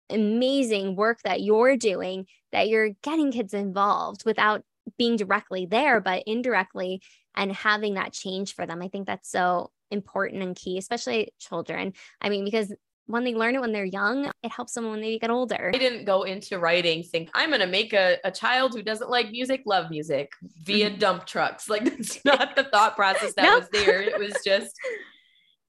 amazing 0.10 0.96
work 0.96 1.20
that 1.24 1.42
you're 1.42 1.78
doing, 1.78 2.26
that 2.52 2.68
you're 2.70 2.92
getting 3.04 3.32
kids 3.32 3.54
involved 3.54 4.24
without 4.26 4.64
being 4.98 5.16
directly 5.16 5.66
there, 5.66 6.02
but 6.02 6.24
indirectly 6.26 7.02
and 7.36 7.52
having 7.52 7.94
that 7.96 8.14
change 8.14 8.54
for 8.54 8.66
them. 8.66 8.82
I 8.82 8.88
think 8.88 9.08
that's 9.08 9.30
so 9.30 9.72
important 9.90 10.44
and 10.44 10.56
key, 10.56 10.78
especially 10.78 11.34
children. 11.40 11.94
I 12.20 12.30
mean, 12.30 12.46
because 12.46 12.74
when 13.12 13.24
they 13.24 13.36
learn 13.36 13.56
it 13.56 13.62
when 13.62 13.72
they're 13.72 13.86
young, 13.86 14.32
it 14.44 14.52
helps 14.52 14.74
them 14.74 14.90
when 14.90 15.02
they 15.02 15.20
get 15.20 15.30
older. 15.30 15.72
I 15.74 15.78
didn't 15.78 16.06
go 16.06 16.24
into 16.24 16.60
writing 16.60 17.04
think 17.04 17.30
I'm 17.34 17.50
going 17.50 17.62
to 17.62 17.68
make 17.68 17.94
a, 17.94 18.18
a 18.24 18.32
child 18.32 18.74
who 18.74 18.82
doesn't 18.82 19.10
like 19.10 19.32
music 19.32 19.64
love 19.66 19.90
music 19.90 20.32
via 20.64 20.90
mm-hmm. 20.90 21.00
dump 21.00 21.26
trucks. 21.26 21.70
Like 21.70 21.86
that's 21.86 22.24
not 22.26 22.56
the 22.56 22.64
thought 22.64 22.96
process 22.96 23.34
that 23.36 23.56
was 23.60 23.70
there. 23.72 24.02
It 24.02 24.18
was 24.18 24.34
just 24.46 24.76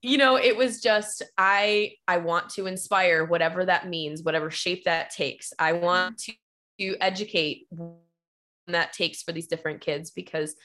you 0.02 0.18
know, 0.18 0.36
it 0.36 0.56
was 0.56 0.80
just 0.80 1.22
I 1.38 1.92
I 2.08 2.18
want 2.18 2.50
to 2.50 2.66
inspire 2.66 3.24
whatever 3.24 3.64
that 3.64 3.88
means, 3.88 4.22
whatever 4.22 4.50
shape 4.50 4.84
that 4.84 5.10
takes. 5.10 5.52
I 5.58 5.74
want 5.74 6.18
to, 6.18 6.32
to 6.80 6.96
educate 7.00 7.68
that 8.66 8.92
takes 8.92 9.22
for 9.22 9.32
these 9.32 9.46
different 9.46 9.80
kids 9.80 10.10
because 10.10 10.56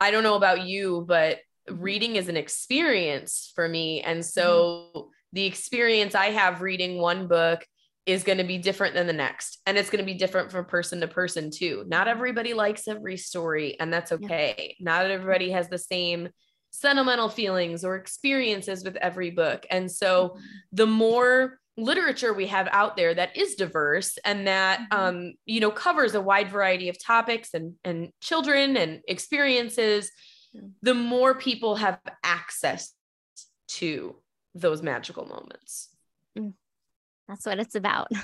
I 0.00 0.10
don't 0.10 0.24
know 0.24 0.34
about 0.34 0.62
you, 0.62 1.04
but 1.06 1.38
reading 1.68 2.16
is 2.16 2.28
an 2.28 2.36
experience 2.36 3.52
for 3.54 3.68
me. 3.68 4.00
And 4.02 4.24
so 4.24 5.10
the 5.34 5.44
experience 5.44 6.14
I 6.14 6.26
have 6.26 6.62
reading 6.62 6.98
one 6.98 7.26
book 7.26 7.66
is 8.06 8.22
going 8.22 8.38
to 8.38 8.44
be 8.44 8.58
different 8.58 8.94
than 8.94 9.06
the 9.06 9.12
next. 9.12 9.60
And 9.66 9.76
it's 9.76 9.90
going 9.90 10.04
to 10.04 10.10
be 10.10 10.16
different 10.16 10.52
from 10.52 10.64
person 10.64 11.00
to 11.00 11.08
person 11.08 11.50
too. 11.50 11.84
Not 11.88 12.06
everybody 12.06 12.54
likes 12.54 12.86
every 12.86 13.16
story, 13.16 13.78
and 13.80 13.92
that's 13.92 14.12
okay. 14.12 14.76
Yeah. 14.78 14.84
Not 14.84 15.10
everybody 15.10 15.50
has 15.50 15.68
the 15.68 15.78
same 15.78 16.28
sentimental 16.70 17.28
feelings 17.28 17.84
or 17.84 17.96
experiences 17.96 18.84
with 18.84 18.96
every 18.96 19.30
book. 19.30 19.66
And 19.70 19.90
so 19.90 20.30
mm-hmm. 20.30 20.40
the 20.72 20.86
more 20.86 21.58
literature 21.76 22.32
we 22.32 22.46
have 22.46 22.68
out 22.70 22.96
there 22.96 23.14
that 23.14 23.36
is 23.36 23.56
diverse 23.56 24.16
and 24.24 24.46
that 24.46 24.80
mm-hmm. 24.90 25.00
um, 25.00 25.32
you 25.44 25.58
know 25.58 25.72
covers 25.72 26.14
a 26.14 26.20
wide 26.20 26.48
variety 26.48 26.88
of 26.88 26.96
topics 27.04 27.52
and 27.52 27.74
and 27.82 28.10
children 28.20 28.76
and 28.76 29.00
experiences 29.08 30.08
the 30.82 30.94
more 30.94 31.34
people 31.34 31.74
have 31.74 31.98
access 32.22 32.92
to 33.66 34.14
those 34.54 34.82
magical 34.82 35.26
moments. 35.26 35.88
Mm. 36.38 36.54
that's 37.28 37.46
what 37.46 37.58
it's 37.58 37.74
about. 37.74 38.08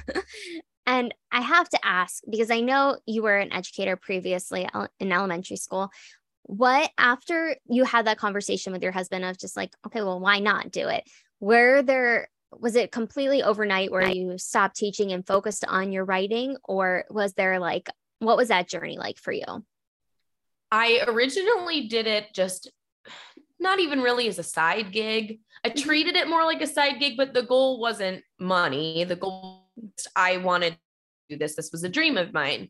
And 0.86 1.14
i 1.30 1.40
have 1.40 1.68
to 1.68 1.78
ask 1.84 2.20
because 2.28 2.50
i 2.50 2.60
know 2.60 2.98
you 3.06 3.22
were 3.22 3.36
an 3.36 3.52
educator 3.52 3.96
previously 3.96 4.68
in 4.98 5.12
elementary 5.12 5.56
school 5.56 5.92
what 6.50 6.90
after 6.98 7.54
you 7.68 7.84
had 7.84 8.06
that 8.06 8.18
conversation 8.18 8.72
with 8.72 8.82
your 8.82 8.90
husband 8.90 9.24
of 9.24 9.38
just 9.38 9.56
like 9.56 9.72
okay 9.86 10.02
well 10.02 10.18
why 10.18 10.40
not 10.40 10.72
do 10.72 10.88
it? 10.88 11.04
Were 11.38 11.82
there 11.82 12.28
was 12.58 12.74
it 12.74 12.90
completely 12.90 13.42
overnight 13.42 13.92
where 13.92 14.08
you 14.08 14.36
stopped 14.36 14.74
teaching 14.74 15.12
and 15.12 15.24
focused 15.24 15.64
on 15.66 15.92
your 15.92 16.04
writing 16.04 16.56
or 16.64 17.04
was 17.08 17.34
there 17.34 17.60
like 17.60 17.88
what 18.18 18.36
was 18.36 18.48
that 18.48 18.68
journey 18.68 18.98
like 18.98 19.18
for 19.18 19.32
you? 19.32 19.44
I 20.72 21.04
originally 21.06 21.86
did 21.86 22.08
it 22.08 22.34
just 22.34 22.70
not 23.60 23.78
even 23.78 24.00
really 24.00 24.28
as 24.28 24.38
a 24.38 24.42
side 24.42 24.92
gig 24.92 25.40
i 25.64 25.68
mm-hmm. 25.68 25.78
treated 25.78 26.16
it 26.16 26.28
more 26.28 26.44
like 26.44 26.60
a 26.60 26.66
side 26.66 26.98
gig 26.98 27.16
but 27.16 27.34
the 27.34 27.42
goal 27.42 27.80
wasn't 27.80 28.22
money 28.38 29.04
the 29.04 29.16
goal 29.16 29.70
i 30.16 30.36
wanted 30.38 30.72
to 30.72 30.78
do 31.30 31.38
this 31.38 31.56
this 31.56 31.70
was 31.72 31.84
a 31.84 31.88
dream 31.88 32.16
of 32.16 32.32
mine 32.32 32.68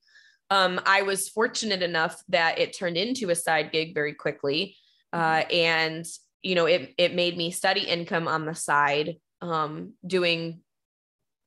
um, 0.50 0.80
i 0.86 1.02
was 1.02 1.28
fortunate 1.28 1.82
enough 1.82 2.22
that 2.28 2.58
it 2.58 2.76
turned 2.76 2.96
into 2.96 3.30
a 3.30 3.34
side 3.34 3.70
gig 3.72 3.94
very 3.94 4.14
quickly 4.14 4.76
uh, 5.12 5.40
mm-hmm. 5.40 5.54
and 5.54 6.06
you 6.42 6.54
know 6.54 6.66
it, 6.66 6.94
it 6.98 7.14
made 7.14 7.36
me 7.36 7.50
study 7.50 7.82
income 7.82 8.28
on 8.28 8.46
the 8.46 8.54
side 8.54 9.16
um, 9.42 9.94
doing 10.06 10.60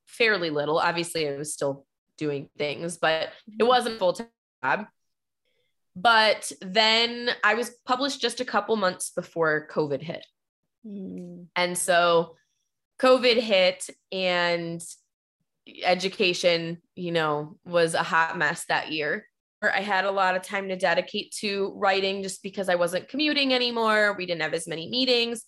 fairly 0.07 0.49
little. 0.49 0.77
Obviously, 0.77 1.27
I 1.27 1.37
was 1.37 1.53
still 1.53 1.85
doing 2.17 2.49
things, 2.57 2.97
but 2.97 3.23
it 3.47 3.57
mm-hmm. 3.57 3.67
wasn't 3.67 3.99
full 3.99 4.13
time 4.13 4.27
job. 4.63 4.85
But 5.95 6.51
then 6.61 7.29
I 7.43 7.53
was 7.53 7.71
published 7.85 8.21
just 8.21 8.39
a 8.39 8.45
couple 8.45 8.75
months 8.75 9.11
before 9.11 9.67
COVID 9.71 10.01
hit. 10.01 10.25
Mm. 10.85 11.47
And 11.55 11.77
so 11.77 12.35
COVID 12.99 13.39
hit 13.39 13.89
and 14.11 14.83
education, 15.83 16.81
you 16.95 17.11
know, 17.11 17.57
was 17.63 17.93
a 17.93 18.03
hot 18.03 18.37
mess 18.37 18.65
that 18.65 18.91
year. 18.91 19.27
I 19.61 19.81
had 19.81 20.03
a 20.03 20.11
lot 20.11 20.35
of 20.35 20.41
time 20.41 20.67
to 20.67 20.75
dedicate 20.75 21.31
to 21.39 21.71
writing 21.77 22.21
just 22.21 22.43
because 22.43 22.67
I 22.67 22.75
wasn't 22.75 23.07
commuting 23.07 23.53
anymore. 23.53 24.13
We 24.17 24.25
didn't 24.25 24.41
have 24.41 24.53
as 24.53 24.67
many 24.67 24.89
meetings. 24.89 25.45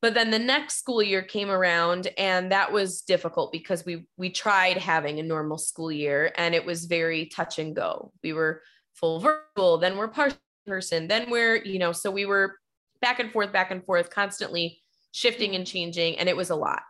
But 0.00 0.14
then 0.14 0.30
the 0.30 0.38
next 0.38 0.78
school 0.78 1.02
year 1.02 1.22
came 1.22 1.50
around 1.50 2.08
and 2.16 2.52
that 2.52 2.72
was 2.72 3.02
difficult 3.02 3.50
because 3.50 3.84
we 3.84 4.06
we 4.16 4.30
tried 4.30 4.76
having 4.76 5.18
a 5.18 5.24
normal 5.24 5.58
school 5.58 5.90
year 5.90 6.32
and 6.36 6.54
it 6.54 6.64
was 6.64 6.84
very 6.84 7.26
touch 7.26 7.58
and 7.58 7.74
go. 7.74 8.12
We 8.22 8.32
were 8.32 8.62
full 9.00 9.20
virtual, 9.20 9.78
then 9.78 9.96
we're 9.96 10.08
part 10.08 10.36
person, 10.66 11.08
then 11.08 11.30
we're, 11.30 11.56
you 11.56 11.78
know, 11.78 11.92
so 11.92 12.10
we 12.10 12.26
were 12.26 12.58
back 13.00 13.18
and 13.18 13.32
forth, 13.32 13.52
back 13.52 13.70
and 13.70 13.84
forth, 13.84 14.10
constantly 14.10 14.80
shifting 15.12 15.54
and 15.54 15.66
changing. 15.66 16.18
And 16.18 16.28
it 16.28 16.36
was 16.36 16.50
a 16.50 16.56
lot. 16.56 16.82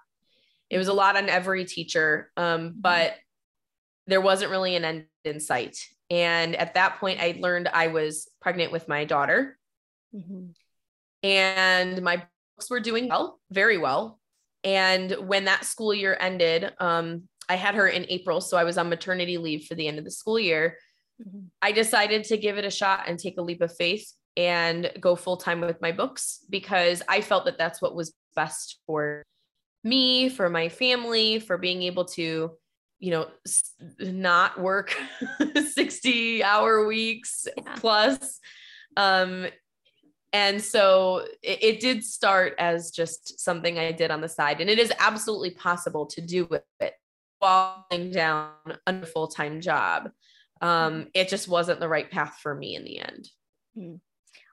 It 0.69 0.77
was 0.77 0.89
a 0.89 0.93
lot 0.93 1.17
on 1.17 1.29
every 1.29 1.65
teacher. 1.65 2.31
Um, 2.37 2.75
but 2.77 3.15
there 4.07 4.21
wasn't 4.21 4.51
really 4.51 4.75
an 4.77 4.85
end 4.85 5.07
in 5.25 5.41
sight. 5.41 5.79
And 6.11 6.57
at 6.57 6.75
that 6.75 6.99
point, 6.99 7.21
I 7.21 7.39
learned 7.39 7.69
I 7.69 7.89
was 7.89 8.29
pregnant 8.41 8.73
with 8.73 8.89
my 8.89 9.05
daughter. 9.05 9.59
Mm-hmm. 10.15 10.47
And 11.23 12.03
my 12.03 12.25
books 12.57 12.71
were 12.71 12.81
doing 12.81 13.09
well, 13.09 13.39
very 13.51 13.79
well. 13.79 14.19
And 14.65 15.13
when 15.13 15.45
that 15.45 15.65
school 15.65 15.95
year 15.95 16.17
ended, 16.19 16.73
um, 16.81 17.29
I 17.49 17.57
had 17.57 17.75
her 17.75 17.87
in 17.87 18.07
April. 18.09 18.41
So 18.41 18.57
I 18.57 18.65
was 18.65 18.79
on 18.79 18.89
maternity 18.89 19.39
leave 19.39 19.65
for 19.65 19.75
the 19.75 19.87
end 19.87 19.99
of 19.99 20.05
the 20.05 20.11
school 20.11 20.39
year. 20.39 20.77
Mm-hmm. 21.21 21.47
I 21.63 21.73
decided 21.73 22.25
to 22.25 22.37
give 22.37 22.59
it 22.59 22.65
a 22.65 22.71
shot 22.71 23.05
and 23.07 23.19
take 23.19 23.39
a 23.39 23.43
leap 23.43 23.61
of 23.61 23.75
faith 23.75 24.13
and 24.37 24.91
go 25.01 25.17
full 25.17 25.37
time 25.37 25.61
with 25.61 25.81
my 25.81 25.93
books 25.93 26.45
because 26.49 27.03
I 27.09 27.21
felt 27.21 27.45
that 27.47 27.59
that's 27.59 27.83
what 27.83 27.95
was 27.95 28.15
best 28.37 28.79
for 28.87 29.25
me, 29.83 30.29
for 30.29 30.49
my 30.49 30.69
family, 30.69 31.41
for 31.41 31.59
being 31.59 31.83
able 31.83 32.05
to, 32.05 32.53
you 33.01 33.11
know, 33.11 33.29
not 33.99 34.61
work 34.61 34.97
60 35.75 36.45
hour 36.45 36.87
weeks 36.87 37.47
yeah. 37.57 37.75
plus 37.77 38.41
um, 38.99 39.47
and 40.33 40.61
so 40.61 41.25
it, 41.43 41.63
it, 41.63 41.81
did 41.81 42.05
start 42.05 42.55
as 42.59 42.91
just 42.91 43.41
something 43.41 43.79
I 43.79 43.93
did 43.93 44.11
on 44.11 44.21
the 44.21 44.29
side. 44.29 44.61
And 44.61 44.69
it 44.69 44.79
is 44.79 44.93
absolutely 44.99 45.53
possible 45.53 46.05
to 46.07 46.21
do 46.21 46.47
with 46.47 46.65
it 46.81 46.95
while 47.39 47.87
down 48.11 48.51
a 48.87 49.07
full 49.07 49.29
time 49.29 49.61
job. 49.61 50.11
Um, 50.61 50.93
mm-hmm. 50.93 51.09
it 51.15 51.29
just 51.29 51.49
wasn't 51.49 51.81
the 51.81 51.89
right 51.89 52.11
path 52.11 52.39
for 52.43 52.55
me 52.55 52.75
in 52.75 52.85
the 52.85 53.01
end. 53.01 53.29
Hmm. 53.77 53.95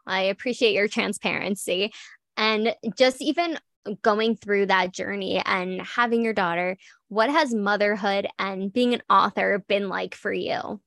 I 0.06 0.24
appreciate 0.24 0.74
your 0.74 0.88
transparency. 0.88 1.92
And 2.38 2.76
just 2.98 3.22
even 3.22 3.58
going 4.02 4.36
through 4.36 4.68
that 4.68 4.92
journey 4.92 5.42
and 5.46 5.82
having 5.82 6.24
your 6.24 6.34
daughter, 6.34 6.78
what 7.08 7.30
has 7.30 7.54
motherhood 7.54 8.28
and 8.38 8.72
being 8.72 8.94
an 8.94 9.02
author 9.10 9.64
been 9.68 9.90
like 9.90 10.16
for 10.16 10.34
you? 10.34 10.80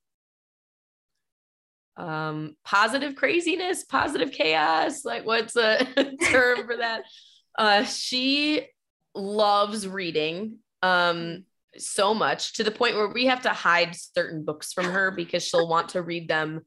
um, 1.99 2.57
positive 2.65 3.17
craziness, 3.17 3.85
positive 3.85 4.31
chaos. 4.31 5.05
Like, 5.05 5.27
what's 5.27 5.57
a 5.57 5.85
term 6.31 6.67
for 6.67 6.77
that? 6.79 7.03
Uh, 7.59 7.83
she 7.83 8.65
loves 9.17 9.89
reading 9.89 10.59
um, 10.81 11.43
so 11.81 12.15
much 12.15 12.55
to 12.55 12.65
the 12.65 12.71
point 12.71 12.97
where 12.97 13.09
we 13.09 13.27
have 13.27 13.43
to 13.43 13.51
hide 13.51 13.95
certain 13.95 14.45
books 14.45 14.73
from 14.73 14.87
her 14.87 15.11
because 15.11 15.45
she'll 15.45 15.69
want 15.69 15.91
to 15.91 16.03
read 16.03 16.29
them 16.29 16.63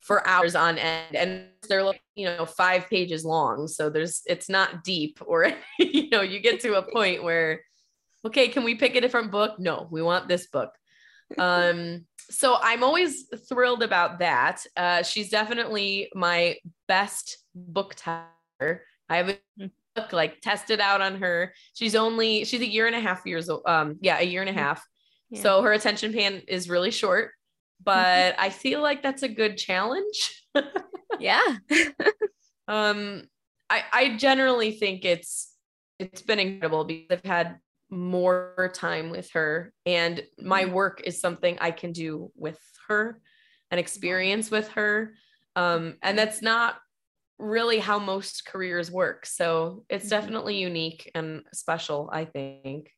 for 0.00 0.26
hours 0.26 0.54
on 0.54 0.78
end. 0.78 1.14
And 1.14 1.44
they're 1.68 1.82
like 1.82 2.02
you 2.14 2.26
know 2.26 2.44
five 2.46 2.88
pages 2.88 3.24
long. 3.24 3.68
So 3.68 3.88
there's 3.90 4.22
it's 4.26 4.48
not 4.48 4.84
deep 4.84 5.20
or 5.24 5.52
you 5.78 6.10
know 6.10 6.22
you 6.22 6.40
get 6.40 6.60
to 6.60 6.74
a 6.74 6.82
point 6.82 7.22
where 7.22 7.62
okay 8.24 8.48
can 8.48 8.64
we 8.64 8.74
pick 8.74 8.96
a 8.96 9.00
different 9.00 9.30
book? 9.30 9.58
No 9.58 9.88
we 9.90 10.02
want 10.02 10.28
this 10.28 10.46
book. 10.48 10.72
Um 11.38 12.06
so 12.30 12.56
I'm 12.60 12.82
always 12.82 13.26
thrilled 13.48 13.82
about 13.82 14.20
that. 14.20 14.64
Uh, 14.76 15.02
she's 15.02 15.28
definitely 15.28 16.10
my 16.14 16.56
best 16.88 17.38
book 17.54 17.94
teller. 17.96 18.84
I 19.08 19.16
have 19.16 19.38
like 20.12 20.40
tested 20.40 20.80
out 20.80 21.00
on 21.00 21.16
her. 21.16 21.54
She's 21.74 21.94
only 21.94 22.44
she's 22.44 22.60
a 22.60 22.66
year 22.66 22.86
and 22.86 22.96
a 22.96 23.00
half 23.00 23.26
years 23.26 23.48
old. 23.48 23.62
Um, 23.66 23.98
yeah, 24.00 24.18
a 24.18 24.24
year 24.24 24.40
and 24.40 24.50
a 24.50 24.52
hmm. 24.52 24.58
half. 24.58 24.84
Yeah. 25.30 25.42
So 25.42 25.62
her 25.62 25.72
attention 25.72 26.12
span 26.12 26.42
is 26.48 26.68
really 26.68 26.90
short, 26.90 27.30
but 27.82 28.34
I 28.38 28.50
feel 28.50 28.80
like 28.82 29.02
that's 29.02 29.22
a 29.22 29.28
good 29.28 29.56
challenge. 29.56 30.44
yeah. 31.18 31.56
um, 32.68 33.22
I 33.70 33.82
I 33.92 34.16
generally 34.16 34.72
think 34.72 35.04
it's 35.04 35.54
it's 35.98 36.22
been 36.22 36.38
incredible 36.38 36.84
because 36.84 37.18
I've 37.18 37.30
had 37.30 37.58
more 37.92 38.72
time 38.74 39.10
with 39.10 39.30
her 39.32 39.72
and 39.84 40.22
my 40.38 40.64
mm-hmm. 40.64 40.72
work 40.72 41.02
is 41.04 41.20
something 41.20 41.58
i 41.60 41.70
can 41.70 41.92
do 41.92 42.32
with 42.34 42.58
her 42.88 43.20
and 43.70 43.78
experience 43.78 44.50
with 44.50 44.66
her 44.68 45.12
um, 45.54 45.96
and 46.02 46.16
that's 46.16 46.40
not 46.40 46.76
really 47.42 47.78
how 47.78 47.98
most 47.98 48.46
careers 48.46 48.90
work 48.90 49.26
so 49.26 49.84
it's 49.88 50.04
mm-hmm. 50.06 50.20
definitely 50.20 50.56
unique 50.56 51.10
and 51.14 51.42
special 51.52 52.08
i 52.12 52.24
think 52.24 52.90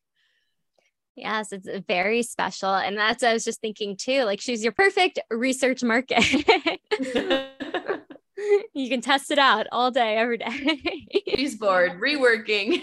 Yes, 1.16 1.52
it's 1.52 1.68
very 1.86 2.24
special. 2.24 2.74
And 2.74 2.98
that's 2.98 3.22
I 3.22 3.32
was 3.32 3.44
just 3.44 3.60
thinking 3.60 3.96
too. 3.96 4.24
Like 4.24 4.40
she's 4.40 4.64
your 4.64 4.72
perfect 4.72 5.20
research 5.30 5.84
market. 5.84 6.18
you 8.74 8.88
can 8.88 9.00
test 9.00 9.30
it 9.30 9.38
out 9.38 9.66
all 9.72 9.90
day, 9.90 10.16
every 10.16 10.38
day. 10.38 11.06
she's 11.34 11.56
bored, 11.56 11.92
reworking 12.00 12.82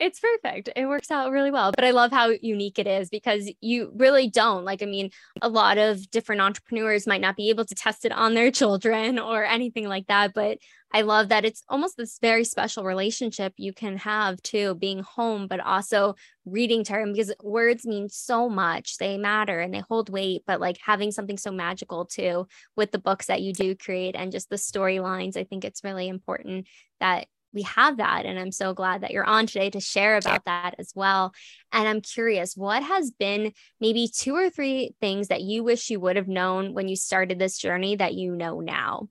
it's 0.00 0.20
perfect. 0.20 0.70
It 0.76 0.86
works 0.86 1.10
out 1.10 1.30
really 1.30 1.50
well. 1.50 1.72
But 1.72 1.84
I 1.84 1.90
love 1.90 2.10
how 2.10 2.30
unique 2.40 2.78
it 2.78 2.86
is 2.86 3.08
because 3.08 3.50
you 3.60 3.92
really 3.96 4.28
don't. 4.28 4.64
Like, 4.64 4.82
I 4.82 4.86
mean, 4.86 5.10
a 5.42 5.48
lot 5.48 5.78
of 5.78 6.10
different 6.10 6.40
entrepreneurs 6.40 7.06
might 7.06 7.20
not 7.20 7.36
be 7.36 7.50
able 7.50 7.64
to 7.64 7.74
test 7.74 8.04
it 8.04 8.12
on 8.12 8.34
their 8.34 8.50
children 8.58 9.18
or 9.18 9.44
anything 9.44 9.88
like 9.88 10.06
that. 10.06 10.34
But 10.34 10.58
I 10.92 11.02
love 11.02 11.28
that 11.28 11.44
it's 11.44 11.62
almost 11.68 11.96
this 11.96 12.18
very 12.20 12.44
special 12.44 12.84
relationship 12.84 13.52
you 13.56 13.74
can 13.74 13.98
have 13.98 14.40
too, 14.42 14.74
being 14.74 15.02
home, 15.02 15.46
but 15.46 15.60
also 15.60 16.14
reading 16.46 16.82
her 16.86 17.06
because 17.06 17.32
words 17.42 17.86
mean 17.86 18.08
so 18.08 18.48
much. 18.48 18.96
They 18.96 19.18
matter 19.18 19.60
and 19.60 19.74
they 19.74 19.82
hold 19.86 20.08
weight, 20.08 20.44
but 20.46 20.60
like 20.60 20.78
having 20.82 21.10
something 21.10 21.36
so 21.36 21.50
magical 21.50 22.06
too 22.06 22.46
with 22.74 22.90
the 22.90 22.98
books 22.98 23.26
that 23.26 23.42
you 23.42 23.52
do 23.52 23.74
create 23.74 24.16
and 24.16 24.32
just 24.32 24.48
the 24.48 24.56
storylines, 24.56 25.36
I 25.36 25.44
think 25.44 25.64
it's 25.64 25.84
really 25.84 26.08
important 26.08 26.66
that 27.00 27.26
we 27.58 27.62
have 27.62 27.96
that. 27.96 28.24
And 28.24 28.38
I'm 28.38 28.52
so 28.52 28.72
glad 28.72 29.00
that 29.00 29.10
you're 29.10 29.24
on 29.24 29.48
today 29.48 29.68
to 29.70 29.80
share 29.80 30.16
about 30.16 30.44
that 30.44 30.76
as 30.78 30.92
well. 30.94 31.34
And 31.72 31.88
I'm 31.88 32.00
curious, 32.00 32.56
what 32.56 32.84
has 32.84 33.10
been 33.10 33.52
maybe 33.80 34.06
two 34.06 34.36
or 34.36 34.48
three 34.48 34.94
things 35.00 35.26
that 35.26 35.42
you 35.42 35.64
wish 35.64 35.90
you 35.90 35.98
would 35.98 36.14
have 36.14 36.28
known 36.28 36.72
when 36.72 36.86
you 36.86 36.94
started 36.94 37.40
this 37.40 37.58
journey 37.58 37.96
that 37.96 38.14
you 38.14 38.36
know 38.36 38.60
now? 38.60 39.08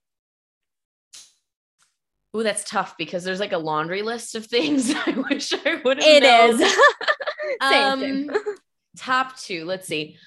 Ooh, 2.38 2.44
that's 2.44 2.64
tough 2.64 2.96
because 2.98 3.26
there's 3.26 3.42
like 3.42 3.52
a 3.52 3.58
laundry 3.58 4.02
list 4.02 4.34
of 4.36 4.46
things 4.56 4.94
I 4.96 5.26
wish 5.30 5.52
I 5.52 5.82
would 5.84 5.98
have 5.98 6.08
It 6.08 6.24
known. 6.24 6.62
is. 6.62 6.78
um, 7.62 8.00
same. 8.00 8.32
top 8.98 9.38
two 9.38 9.64
let's 9.66 9.88
see 9.88 10.18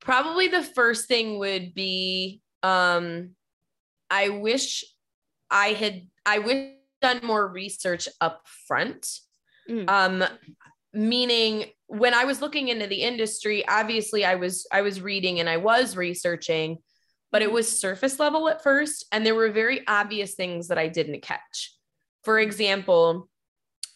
probably 0.00 0.48
the 0.48 0.62
first 0.62 1.06
thing 1.08 1.38
would 1.38 1.74
be 1.74 2.40
um 2.62 3.32
i 4.10 4.30
wish 4.30 4.82
i 5.50 5.68
had 5.68 6.06
i 6.24 6.38
wish 6.38 6.70
done 7.04 7.20
more 7.22 7.46
research 7.46 8.08
up 8.20 8.42
front 8.68 9.20
Mm. 9.66 9.88
um 9.88 10.24
meaning 10.92 11.64
when 11.86 12.12
i 12.12 12.24
was 12.26 12.42
looking 12.42 12.68
into 12.68 12.86
the 12.86 13.00
industry 13.00 13.66
obviously 13.66 14.22
i 14.22 14.34
was 14.34 14.66
i 14.70 14.82
was 14.82 15.00
reading 15.00 15.40
and 15.40 15.48
i 15.48 15.56
was 15.56 15.96
researching 15.96 16.76
but 17.32 17.40
it 17.40 17.50
was 17.50 17.80
surface 17.80 18.18
level 18.20 18.46
at 18.50 18.62
first 18.62 19.06
and 19.10 19.24
there 19.24 19.34
were 19.34 19.50
very 19.50 19.80
obvious 19.86 20.34
things 20.34 20.68
that 20.68 20.76
i 20.76 20.86
didn't 20.86 21.22
catch 21.22 21.74
for 22.24 22.38
example 22.38 23.30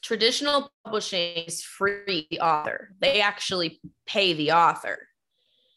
traditional 0.03 0.71
publishing 0.85 1.45
is 1.45 1.63
free 1.63 2.27
the 2.31 2.41
author. 2.41 2.95
They 3.01 3.21
actually 3.21 3.81
pay 4.07 4.33
the 4.33 4.53
author. 4.53 4.99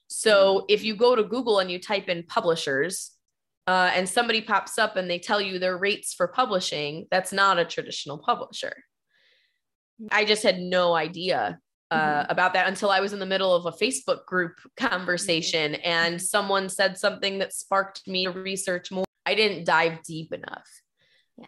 So 0.07 0.65
if 0.69 0.83
you 0.83 0.95
go 0.95 1.15
to 1.15 1.23
Google 1.23 1.59
and 1.59 1.71
you 1.71 1.79
type 1.79 2.09
in 2.09 2.23
publishers, 2.23 3.11
uh, 3.67 3.91
and 3.93 4.07
somebody 4.07 4.41
pops 4.41 4.77
up 4.77 4.95
and 4.95 5.09
they 5.09 5.19
tell 5.19 5.39
you 5.39 5.59
their 5.59 5.77
rates 5.77 6.13
for 6.13 6.27
publishing, 6.27 7.07
that's 7.11 7.31
not 7.31 7.59
a 7.59 7.65
traditional 7.65 8.17
publisher. 8.17 8.73
I 10.11 10.25
just 10.25 10.43
had 10.43 10.59
no 10.59 10.95
idea 10.95 11.59
uh, 11.91 12.25
about 12.29 12.53
that 12.53 12.67
until 12.67 12.89
I 12.89 13.01
was 13.01 13.11
in 13.13 13.19
the 13.19 13.25
middle 13.25 13.53
of 13.53 13.65
a 13.65 13.71
Facebook 13.71 14.25
group 14.25 14.53
conversation 14.77 15.75
and 15.75 16.21
someone 16.21 16.69
said 16.69 16.97
something 16.97 17.39
that 17.39 17.53
sparked 17.53 18.07
me 18.07 18.25
to 18.25 18.31
research 18.31 18.91
more. 18.91 19.03
I 19.25 19.35
didn't 19.35 19.65
dive 19.65 20.01
deep 20.03 20.33
enough. 20.33 20.67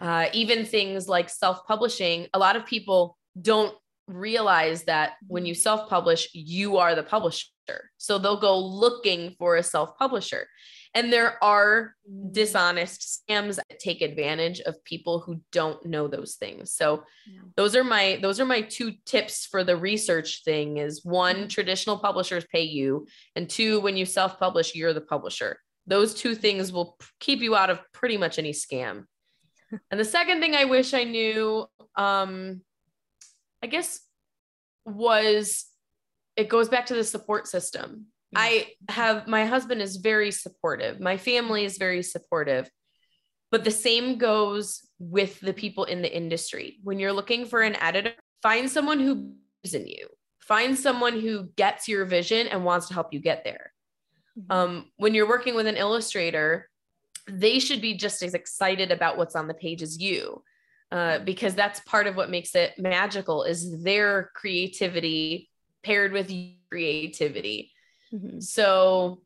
Uh, 0.02 0.28
even 0.34 0.65
things 0.65 1.08
like 1.08 1.30
self 1.30 1.65
publishing, 1.65 2.28
a 2.34 2.39
lot 2.39 2.56
of 2.56 2.65
people 2.65 3.17
don't 3.41 3.73
realize 4.08 4.84
that 4.84 5.13
when 5.28 5.45
you 5.45 5.56
self 5.56 5.89
publish, 5.89 6.28
you 6.34 6.78
are 6.78 6.93
the 6.93 7.04
publisher. 7.04 7.47
So 7.97 8.17
they'll 8.17 8.39
go 8.39 8.60
looking 8.60 9.36
for 9.39 9.56
a 9.56 9.63
self 9.63 9.97
publisher. 9.97 10.47
And 10.95 11.12
there 11.12 11.43
are 11.43 11.95
dishonest 12.32 13.23
scams 13.27 13.56
that 13.56 13.79
take 13.79 14.01
advantage 14.01 14.60
of 14.62 14.84
people 14.84 15.19
who 15.19 15.41
don't 15.51 15.84
know 15.86 16.08
those 16.08 16.36
things. 16.36 16.71
So 16.73 17.03
Yeah. 17.25 17.41
those 17.56 17.75
are 17.75 17.84
my 17.84 18.19
those 18.21 18.39
are 18.39 18.45
my 18.45 18.62
two 18.62 18.93
tips 19.06 19.45
for 19.45 19.63
the 19.63 19.75
research 19.75 20.43
thing 20.43 20.77
is 20.77 21.03
one 21.03 21.47
traditional 21.47 21.97
publishers 21.97 22.45
pay 22.51 22.63
you 22.63 23.08
and 23.36 23.49
two 23.49 23.79
when 23.79 23.97
you 23.97 24.06
self 24.06 24.39
publish 24.39 24.75
you're 24.75 24.93
the 24.93 25.01
publisher. 25.01 25.60
Those 25.88 26.13
two 26.13 26.36
things 26.36 26.71
will 26.71 26.97
keep 27.19 27.41
you 27.41 27.56
out 27.56 27.69
of 27.71 27.79
pretty 27.91 28.17
much 28.17 28.38
any 28.38 28.51
scam. 28.51 29.06
and 29.91 29.99
the 29.99 30.06
second 30.06 30.41
thing 30.41 30.56
I 30.56 30.65
wish 30.65 30.93
I 30.93 31.06
knew 31.06 31.65
um 31.95 32.62
I 33.63 33.67
guess 33.67 33.99
was 34.86 35.65
it 36.36 36.49
goes 36.49 36.69
back 36.69 36.88
to 36.88 36.93
the 36.95 37.03
support 37.03 37.47
system. 37.47 38.08
I 38.35 38.67
have 38.89 39.27
my 39.27 39.45
husband 39.45 39.81
is 39.81 39.97
very 39.97 40.31
supportive. 40.31 40.99
My 40.99 41.17
family 41.17 41.65
is 41.65 41.77
very 41.77 42.03
supportive. 42.03 42.69
But 43.51 43.63
the 43.63 43.71
same 43.71 44.17
goes 44.17 44.81
with 44.97 45.39
the 45.39 45.53
people 45.53 45.83
in 45.83 46.01
the 46.01 46.11
industry. 46.11 46.79
When 46.83 46.97
you're 46.97 47.13
looking 47.13 47.45
for 47.45 47.61
an 47.61 47.75
editor, 47.75 48.13
find 48.41 48.69
someone 48.69 48.99
who 48.99 49.15
believes 49.15 49.75
in 49.75 49.85
you. 49.85 50.07
Find 50.39 50.77
someone 50.77 51.19
who 51.19 51.49
gets 51.55 51.87
your 51.87 52.05
vision 52.05 52.47
and 52.47 52.65
wants 52.65 52.87
to 52.87 52.95
help 52.95 53.13
you 53.13 53.19
get 53.19 53.43
there. 53.43 53.71
Um, 54.49 54.91
when 54.97 55.13
you're 55.13 55.27
working 55.27 55.53
with 55.53 55.67
an 55.67 55.77
illustrator, 55.77 56.69
they 57.29 57.59
should 57.59 57.81
be 57.81 57.93
just 57.93 58.23
as 58.23 58.33
excited 58.33 58.91
about 58.91 59.17
what's 59.17 59.35
on 59.35 59.47
the 59.47 59.53
page 59.53 59.81
as 59.81 59.99
you. 60.01 60.43
Uh, 60.91 61.19
because 61.19 61.55
that's 61.55 61.79
part 61.81 62.07
of 62.07 62.15
what 62.15 62.29
makes 62.29 62.53
it 62.55 62.73
magical 62.77 63.43
is 63.43 63.83
their 63.83 64.29
creativity 64.35 65.49
paired 65.83 66.11
with 66.11 66.29
your 66.29 66.53
creativity. 66.69 67.72
Mhm. 68.13 68.41
So 68.41 69.21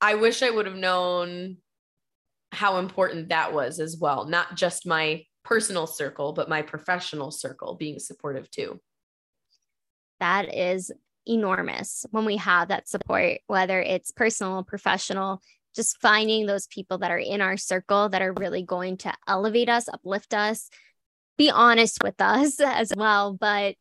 I 0.00 0.14
wish 0.14 0.42
I 0.42 0.50
would 0.50 0.66
have 0.66 0.76
known 0.76 1.58
how 2.52 2.78
important 2.78 3.28
that 3.28 3.52
was 3.52 3.80
as 3.80 3.96
well, 3.98 4.26
not 4.26 4.54
just 4.56 4.86
my 4.86 5.24
personal 5.44 5.86
circle, 5.86 6.32
but 6.32 6.48
my 6.48 6.62
professional 6.62 7.30
circle 7.30 7.74
being 7.74 7.98
supportive 7.98 8.50
too. 8.50 8.80
that 10.20 10.54
is 10.54 10.92
enormous 11.26 12.06
when 12.10 12.24
we 12.24 12.36
have 12.36 12.68
that 12.68 12.88
support, 12.88 13.40
whether 13.46 13.80
it's 13.80 14.10
personal, 14.10 14.62
professional, 14.62 15.42
just 15.74 16.00
finding 16.00 16.46
those 16.46 16.66
people 16.68 16.98
that 16.98 17.10
are 17.10 17.18
in 17.18 17.40
our 17.40 17.56
circle 17.56 18.08
that 18.08 18.22
are 18.22 18.32
really 18.32 18.62
going 18.62 18.96
to 18.98 19.12
elevate 19.26 19.68
us, 19.68 19.88
uplift 19.88 20.32
us, 20.32 20.70
be 21.36 21.50
honest 21.50 22.02
with 22.02 22.20
us 22.20 22.60
as 22.60 22.92
well. 22.96 23.34
But 23.34 23.76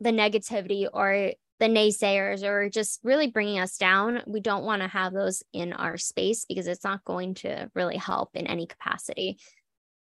the 0.00 0.10
negativity 0.10 0.88
or 0.92 1.32
the 1.60 1.66
naysayers 1.66 2.42
or 2.42 2.68
just 2.68 3.00
really 3.02 3.28
bringing 3.28 3.58
us 3.58 3.76
down, 3.76 4.22
we 4.26 4.40
don't 4.40 4.64
want 4.64 4.82
to 4.82 4.88
have 4.88 5.12
those 5.12 5.42
in 5.52 5.72
our 5.72 5.96
space 5.96 6.44
because 6.44 6.66
it's 6.66 6.84
not 6.84 7.04
going 7.04 7.34
to 7.34 7.70
really 7.74 7.96
help 7.96 8.30
in 8.34 8.46
any 8.46 8.66
capacity 8.66 9.38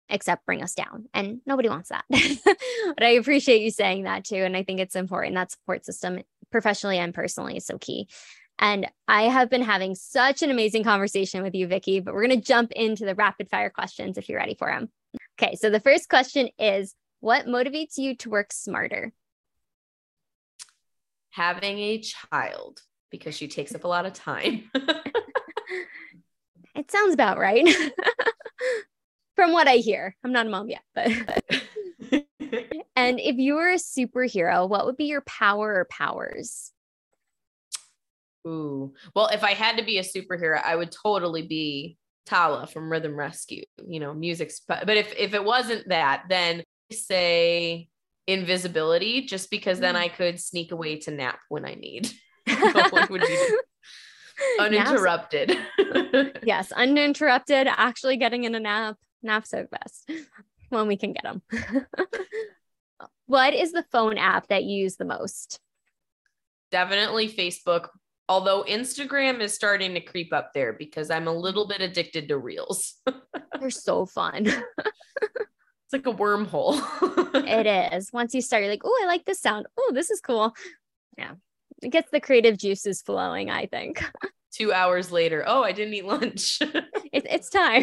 except 0.09 0.47
bring 0.47 0.63
us 0.63 0.75
down. 0.75 1.07
And 1.13 1.41
nobody 1.47 1.69
wants 1.69 1.91
that. 1.91 2.05
but 2.11 3.03
I 3.03 3.11
appreciate 3.11 3.63
you 3.63 3.71
saying 3.71 4.05
that 4.05 4.25
too. 4.25 4.37
And 4.37 4.57
I 4.57 4.63
think 4.63 4.81
it's 4.81 4.97
important 4.97 5.35
that 5.35 5.51
support 5.51 5.85
system, 5.85 6.23
professionally 6.51 6.99
and 6.99 7.13
personally, 7.13 7.57
is 7.57 7.67
so 7.67 7.79
key. 7.79 8.09
And 8.59 8.87
I 9.07 9.25
have 9.25 9.51
been 9.51 9.63
having 9.63 9.95
such 9.95 10.43
an 10.43 10.51
amazing 10.51 10.85
conversation 10.85 11.43
with 11.43 11.55
you, 11.55 11.67
Vicky, 11.67 12.01
but 12.01 12.15
we're 12.15 12.27
going 12.27 12.41
to 12.41 12.47
jump 12.47 12.73
into 12.73 13.05
the 13.05 13.15
rapid 13.15 13.51
fire 13.51 13.69
questions 13.69 14.17
if 14.17 14.29
you're 14.29 14.39
ready 14.39 14.55
for 14.55 14.69
them. 14.69 14.89
Okay. 15.39 15.57
So 15.57 15.69
the 15.69 15.81
first 15.81 16.09
question 16.09 16.49
is 16.59 16.95
What 17.21 17.47
motivates 17.47 17.99
you 17.99 18.17
to 18.17 18.31
work 18.31 18.53
smarter? 18.53 19.13
Having 21.37 21.79
a 21.79 22.01
child 22.01 22.81
because 23.11 23.37
she 23.37 23.47
takes 23.47 23.75
up 23.75 23.85
a 23.85 23.89
lot 23.89 24.07
of 24.07 24.15
time. 24.15 24.71
It 26.75 26.91
sounds 26.91 27.15
about 27.15 27.39
right. 27.39 27.67
From 29.35 29.53
what 29.53 29.67
I 29.67 29.77
hear, 29.77 30.15
I'm 30.23 30.33
not 30.33 30.47
a 30.47 30.51
mom 30.51 30.69
yet, 30.69 30.83
but. 30.95 31.11
And 32.95 33.21
if 33.21 33.37
you 33.37 33.55
were 33.55 33.71
a 33.71 33.77
superhero, 33.77 34.67
what 34.69 34.87
would 34.87 34.97
be 34.97 35.05
your 35.05 35.21
power 35.23 35.75
or 35.75 35.87
powers? 35.91 36.73
Ooh. 38.47 38.95
Well, 39.15 39.29
if 39.29 39.45
I 39.45 39.53
had 39.53 39.77
to 39.77 39.85
be 39.85 39.99
a 39.99 40.03
superhero, 40.03 40.63
I 40.63 40.75
would 40.77 40.91
totally 40.91 41.43
be 41.43 41.99
Tala 42.25 42.67
from 42.67 42.91
Rhythm 42.91 43.15
Rescue, 43.15 43.65
you 43.87 44.01
know, 44.01 44.15
music. 44.15 44.51
Sp- 44.51 44.87
but 44.87 44.97
if, 44.97 45.13
if 45.17 45.35
it 45.35 45.45
wasn't 45.45 45.89
that, 45.89 46.25
then 46.31 46.63
say 46.91 47.89
invisibility, 48.27 49.23
just 49.27 49.51
because 49.51 49.79
then 49.81 49.95
Mm. 49.95 49.99
I 49.99 50.09
could 50.09 50.41
sneak 50.41 50.73
away 50.73 50.99
to 51.01 51.11
nap 51.11 51.39
when 51.49 51.65
I 51.65 51.75
need. 51.75 52.11
What 52.47 53.11
would 53.11 53.23
you 53.23 53.61
uninterrupted. 54.61 55.57
yes, 56.43 56.71
uninterrupted, 56.73 57.67
actually 57.71 58.17
getting 58.19 58.45
in 58.45 58.55
a 58.55 58.61
nap. 58.61 58.97
Naps 59.23 59.53
are 59.55 59.63
the 59.63 59.79
best 59.79 60.11
when 60.69 60.87
we 60.87 60.97
can 60.97 61.13
get 61.13 61.23
them. 61.25 61.43
what 63.27 63.55
is 63.55 63.73
the 63.73 63.85
phone 63.91 64.19
app 64.19 64.49
that 64.49 64.65
you 64.65 64.83
use 64.83 64.97
the 64.97 65.05
most? 65.05 65.59
Definitely 66.71 67.29
Facebook. 67.29 67.89
Although 68.29 68.65
Instagram 68.65 69.41
is 69.41 69.55
starting 69.55 69.95
to 69.95 70.01
creep 70.01 70.33
up 70.33 70.53
there 70.53 70.73
because 70.73 71.11
I'm 71.11 71.29
a 71.29 71.33
little 71.33 71.67
bit 71.69 71.81
addicted 71.81 72.29
to 72.29 72.39
reels. 72.39 72.95
They're 73.61 73.71
so 73.71 74.05
fun. 74.07 74.47
It's 75.87 75.93
like 75.93 76.13
a 76.13 76.19
wormhole. 76.19 76.81
it 77.47 77.93
is. 77.95 78.13
Once 78.13 78.35
you 78.35 78.41
start, 78.41 78.63
you're 78.63 78.73
like, 78.73 78.83
oh, 78.85 79.01
I 79.03 79.07
like 79.07 79.25
this 79.25 79.41
sound. 79.41 79.67
Oh, 79.79 79.93
this 79.95 80.11
is 80.11 80.21
cool. 80.21 80.53
Yeah. 81.17 81.33
It 81.81 81.91
gets 81.91 82.11
the 82.11 82.21
creative 82.21 82.59
juices 82.59 83.03
flowing, 83.03 83.51
I 83.51 83.67
think. 83.67 84.03
Two 84.53 84.73
hours 84.73 85.13
later, 85.13 85.45
oh, 85.47 85.63
I 85.63 85.73
didn't 85.73 85.95
eat 85.95 86.07
lunch. 86.07 86.61
It, 87.13 87.25
it's 87.31 87.49
time. 87.49 87.83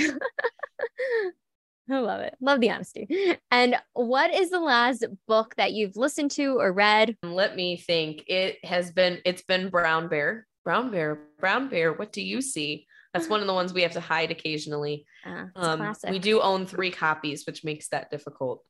I 1.90 2.00
love 2.00 2.22
it. 2.22 2.36
Love 2.40 2.60
the 2.60 2.70
honesty. 2.70 3.08
And 3.50 3.76
what 3.94 4.32
is 4.32 4.52
the 4.52 4.60
last 4.60 5.06
book 5.28 5.56
that 5.56 5.74
you've 5.74 5.96
listened 5.96 6.30
to 6.32 6.60
or 6.60 6.72
read? 6.72 7.18
Let 7.24 7.56
me 7.56 7.78
think. 7.78 8.26
It 8.28 8.64
has 8.64 8.92
been, 8.92 9.22
it's 9.26 9.42
been 9.42 9.70
Brown 9.70 10.08
Bear. 10.08 10.46
Brown 10.64 10.92
Bear, 10.92 11.20
Brown 11.40 11.68
Bear, 11.70 11.94
what 11.94 12.12
do 12.12 12.22
you 12.22 12.42
see? 12.42 12.86
That's 13.14 13.30
one 13.30 13.42
of 13.42 13.48
the 13.48 13.54
ones 13.54 13.74
we 13.74 13.84
have 13.84 13.94
to 13.94 14.00
hide 14.00 14.32
occasionally. 14.32 15.06
Uh, 15.26 15.46
Um, 15.56 15.96
we 16.10 16.20
do 16.20 16.42
own 16.42 16.66
three 16.66 16.92
copies, 16.92 17.46
which 17.46 17.64
makes 17.64 17.90
that 17.90 18.10
difficult. 18.10 18.64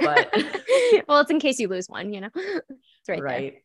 But 0.00 0.30
well, 1.08 1.20
it's 1.20 1.30
in 1.30 1.40
case 1.40 1.58
you 1.58 1.68
lose 1.68 1.88
one, 1.88 2.12
you 2.12 2.20
know. 2.20 2.30
It's 2.34 3.08
right, 3.08 3.16
there. 3.16 3.24
right. 3.24 3.62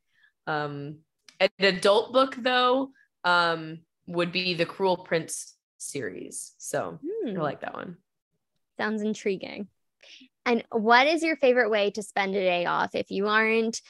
Um, 0.48 1.00
an 1.42 1.50
adult 1.60 2.14
book 2.14 2.36
though, 2.38 2.92
um, 3.26 3.80
would 4.08 4.32
be 4.32 4.54
the 4.54 4.66
Cruel 4.66 4.98
Prince 4.98 5.56
series. 5.78 6.54
So 6.58 7.00
Hmm, 7.04 7.38
I 7.38 7.42
like 7.42 7.62
that 7.62 7.74
one. 7.74 7.98
sounds 8.78 9.02
intriguing. 9.02 9.68
And 10.46 10.64
what 10.72 11.08
is 11.08 11.24
your 11.24 11.36
favorite 11.36 11.70
way 11.70 11.92
to 11.92 12.04
spend 12.04 12.36
a 12.36 12.40
day 12.40 12.66
off 12.66 12.94
if 12.96 13.12
you 13.12 13.28
aren't 13.28 13.82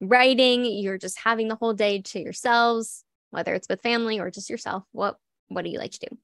writing, 0.00 0.64
you're 0.64 0.98
just 0.98 1.18
having 1.20 1.48
the 1.48 1.54
whole 1.56 1.74
day 1.74 2.00
to 2.02 2.20
yourselves, 2.20 3.04
whether 3.30 3.54
it's 3.54 3.68
with 3.68 3.82
family 3.82 4.18
or 4.18 4.30
just 4.30 4.50
yourself? 4.50 4.84
What 4.92 5.16
what 5.48 5.64
do 5.64 5.70
you 5.70 5.78
like 5.78 5.92
to 5.92 6.08
do? 6.10 6.18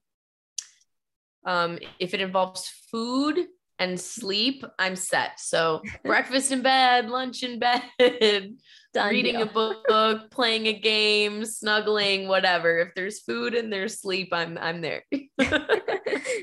Um, 1.45 1.79
if 1.99 2.13
it 2.13 2.21
involves 2.21 2.67
food 2.91 3.39
and 3.77 3.99
sleep, 3.99 4.63
I'm 4.79 4.95
set. 4.95 5.39
So 5.39 5.81
breakfast 6.03 6.51
in 6.51 6.61
bed, 6.61 7.09
lunch 7.09 7.43
in 7.43 7.59
bed, 7.59 7.83
Done 8.93 9.09
reading 9.09 9.33
deal. 9.33 9.43
a 9.43 9.45
book, 9.45 10.29
playing 10.31 10.67
a 10.67 10.73
game, 10.73 11.43
snuggling, 11.45 12.27
whatever. 12.27 12.79
If 12.79 12.95
there's 12.95 13.19
food 13.19 13.53
and 13.53 13.71
there's 13.71 13.99
sleep, 13.99 14.29
I'm 14.31 14.57
I'm 14.57 14.81
there. 14.81 15.03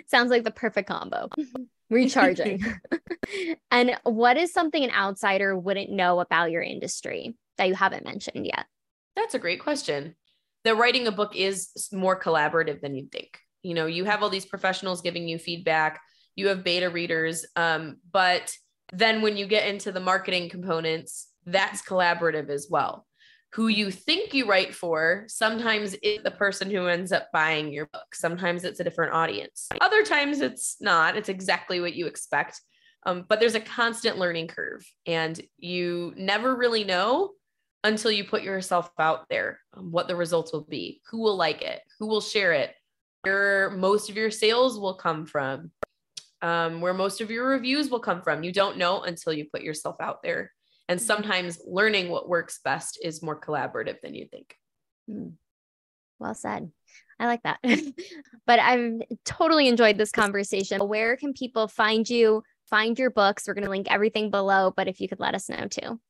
Sounds 0.09 0.31
like 0.31 0.45
the 0.45 0.51
perfect 0.51 0.88
combo. 0.88 1.31
Recharging. 1.88 2.62
and 3.71 3.99
what 4.05 4.37
is 4.37 4.53
something 4.53 4.85
an 4.85 4.90
outsider 4.90 5.59
wouldn't 5.59 5.90
know 5.90 6.21
about 6.21 6.51
your 6.51 6.62
industry 6.62 7.35
that 7.59 7.68
you 7.68 7.75
haven't 7.75 8.05
mentioned 8.05 8.47
yet? 8.47 8.66
That's 9.16 9.35
a 9.35 9.38
great 9.38 9.61
question. 9.61 10.14
The 10.64 10.75
writing 10.75 11.07
a 11.07 11.12
book 11.12 11.35
is 11.35 11.88
more 11.92 12.18
collaborative 12.18 12.81
than 12.81 12.94
you'd 12.94 13.12
think. 13.12 13.38
You 13.62 13.75
know, 13.75 13.87
you 13.87 14.05
have 14.05 14.22
all 14.22 14.31
these 14.31 14.46
professionals 14.46 15.03
giving 15.03 15.29
you 15.29 15.38
feedback, 15.38 16.01
you 16.35 16.48
have 16.48 16.64
beta 16.64 16.90
readers, 16.90 17.44
um, 17.57 17.96
but 18.11 18.53
then 18.92 19.22
when 19.22 19.37
you 19.37 19.46
get 19.46 19.68
into 19.68 19.92
the 19.92 20.01
marketing 20.01 20.48
components, 20.48 21.29
that's 21.46 21.83
collaborative 21.83 22.51
as 22.51 22.68
well. 22.70 23.07
Who 23.55 23.68
you 23.68 23.90
think 23.90 24.33
you 24.33 24.46
write 24.46 24.75
for, 24.75 25.25
sometimes 25.29 25.94
it's 26.03 26.22
the 26.22 26.31
person 26.31 26.70
who 26.70 26.87
ends 26.87 27.12
up 27.12 27.29
buying 27.33 27.72
your 27.72 27.87
book. 27.87 28.14
Sometimes 28.14 28.64
it's 28.64 28.81
a 28.81 28.85
different 28.85 29.12
audience. 29.12 29.68
Other 29.81 30.03
times 30.05 30.40
it's 30.40 30.77
not. 30.81 31.16
It's 31.16 31.29
exactly 31.29 31.81
what 31.81 31.94
you 31.94 32.07
expect. 32.07 32.61
Um, 33.05 33.25
but 33.29 33.40
there's 33.40 33.57
a 33.57 33.61
constant 33.61 34.16
learning 34.16 34.46
curve, 34.46 34.87
and 35.07 35.38
you 35.59 36.14
never 36.16 36.55
really 36.55 36.85
know 36.85 37.33
until 37.85 38.11
you 38.11 38.25
put 38.25 38.42
yourself 38.42 38.90
out 38.99 39.29
there 39.29 39.59
um, 39.75 39.90
what 39.90 40.09
the 40.09 40.16
results 40.16 40.53
will 40.53 40.64
be, 40.64 41.01
who 41.11 41.18
will 41.18 41.37
like 41.37 41.62
it, 41.62 41.81
who 41.99 42.07
will 42.07 42.21
share 42.21 42.53
it, 42.53 42.75
where 43.23 43.71
most 43.71 44.11
of 44.11 44.16
your 44.16 44.31
sales 44.31 44.79
will 44.79 44.95
come 44.95 45.27
from, 45.27 45.71
um, 46.42 46.81
where 46.81 46.95
most 46.95 47.21
of 47.21 47.31
your 47.31 47.49
reviews 47.49 47.90
will 47.90 48.01
come 48.01 48.23
from. 48.23 48.42
You 48.42 48.53
don't 48.53 48.79
know 48.79 49.03
until 49.03 49.33
you 49.33 49.47
put 49.53 49.62
yourself 49.62 49.97
out 50.01 50.23
there. 50.23 50.53
And 50.88 50.99
mm-hmm. 50.99 51.07
sometimes 51.07 51.61
learning 51.66 52.09
what 52.11 52.29
works 52.29 52.61
best 52.64 52.99
is 53.03 53.23
more 53.23 53.40
collaborative 53.40 54.01
than 54.01 54.14
you 54.14 54.27
think. 54.27 54.57
Mm. 55.09 55.33
Well 56.18 56.35
said. 56.35 56.71
I 57.18 57.27
like 57.27 57.42
that. 57.42 57.59
but 58.47 58.59
I've 58.59 59.03
totally 59.25 59.68
enjoyed 59.68 59.99
this 59.99 60.11
conversation. 60.11 60.81
Where 60.88 61.16
can 61.16 61.33
people 61.33 61.68
find 61.68 62.09
you, 62.09 62.42
find 62.68 62.99
your 62.99 63.11
books? 63.11 63.45
We're 63.47 63.55
going 63.55 63.64
to 63.64 63.71
link 63.71 63.87
everything 63.90 64.31
below, 64.31 64.73
but 64.77 64.88
if 64.88 65.01
you 65.01 65.09
could 65.09 65.21
let 65.21 65.35
us 65.35 65.49
know 65.49 65.68
too. 65.68 66.01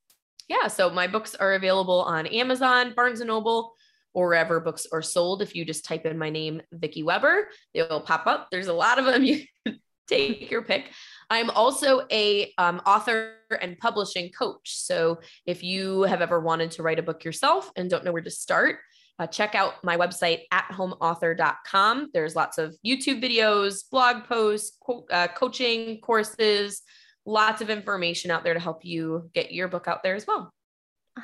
Yeah, 0.49 0.69
so 0.69 0.91
my 0.91 1.07
books 1.07 1.35
are 1.35 1.55
available 1.55 2.03
on 2.03 2.27
Amazon, 2.27 2.93
Barnes 2.95 3.21
and 3.21 3.29
Noble, 3.29 3.75
or 4.15 4.29
wherever 4.29 4.61
books 4.61 4.87
are 4.93 5.03
sold. 5.03 5.43
If 5.43 5.55
you 5.55 5.65
just 5.65 5.85
type 5.85 6.07
in 6.07 6.19
my 6.19 6.31
name, 6.31 6.63
Vicky 6.73 7.03
Weber, 7.03 7.49
it 7.75 7.89
will 7.89 8.01
pop 8.01 8.27
up. 8.27 8.49
There's 8.51 8.69
a 8.69 8.73
lot 8.73 8.99
of 8.99 9.07
them. 9.07 9.25
You 9.25 9.47
can 9.65 9.81
take 10.09 10.51
your 10.51 10.63
pick. 10.63 10.91
I'm 11.31 11.49
also 11.51 12.07
a 12.11 12.53
um, 12.59 12.83
author 12.85 13.37
and 13.61 13.79
publishing 13.79 14.31
coach. 14.31 14.77
So 14.77 15.21
if 15.47 15.63
you 15.63 16.03
have 16.03 16.21
ever 16.21 16.41
wanted 16.41 16.73
to 16.73 16.83
write 16.83 16.99
a 16.99 17.03
book 17.03 17.25
yourself 17.25 17.71
and 17.77 17.89
don't 17.89 18.05
know 18.05 18.13
where 18.13 18.21
to 18.21 18.31
start, 18.31 18.81
uh, 19.19 19.27
check 19.27 19.55
out 19.55 19.83
my 19.85 19.97
website 19.97 20.41
at 20.51 20.69
homeauthor.com. 20.73 22.11
There's 22.13 22.35
lots 22.35 22.59
of 22.59 22.77
YouTube 22.85 23.23
videos, 23.23 23.89
blog 23.91 24.25
posts, 24.25 24.77
co- 24.85 25.07
uh, 25.11 25.29
coaching 25.29 26.01
courses, 26.01 26.83
lots 27.25 27.61
of 27.61 27.71
information 27.71 28.31
out 28.31 28.45
there 28.45 28.55
to 28.55 28.61
help 28.61 28.85
you 28.85 29.31
get 29.33 29.53
your 29.53 29.69
book 29.69 29.89
out 29.89 30.03
there 30.03 30.15
as 30.15 30.27
well. 30.27 30.53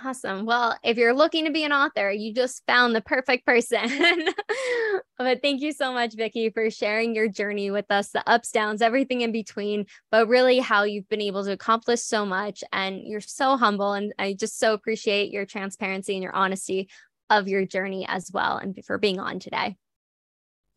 Awesome. 0.05 0.45
Well, 0.45 0.77
if 0.85 0.99
you're 0.99 1.15
looking 1.15 1.47
to 1.47 1.51
be 1.51 1.65
an 1.65 1.73
author, 1.73 2.11
you 2.11 2.35
just 2.35 2.63
found 2.67 2.95
the 2.95 3.01
perfect 3.01 3.47
person. 3.47 3.89
but 5.19 5.41
thank 5.41 5.63
you 5.63 5.73
so 5.73 5.95
much, 5.95 6.15
Vicky, 6.15 6.51
for 6.51 6.71
sharing 6.71 7.15
your 7.15 7.27
journey 7.27 7.71
with 7.71 7.87
us, 7.91 8.11
the 8.11 8.29
ups, 8.29 8.51
downs, 8.51 8.83
everything 8.83 9.23
in 9.23 9.33
between, 9.33 9.87
but 10.11 10.29
really 10.29 10.59
how 10.59 10.83
you've 10.83 11.09
been 11.09 11.23
able 11.23 11.43
to 11.45 11.53
accomplish 11.53 12.03
so 12.03 12.27
much. 12.27 12.63
And 12.71 13.01
you're 13.03 13.23
so 13.23 13.57
humble. 13.57 13.95
And 13.95 14.13
I 14.19 14.35
just 14.35 14.59
so 14.59 14.75
appreciate 14.75 15.33
your 15.33 15.47
transparency 15.47 16.13
and 16.13 16.23
your 16.23 16.35
honesty 16.35 16.91
of 17.31 17.49
your 17.49 17.65
journey 17.65 18.07
as 18.09 18.31
well, 18.33 18.57
and 18.59 18.79
for 18.85 18.99
being 18.99 19.21
on 19.21 19.39
today. 19.39 19.77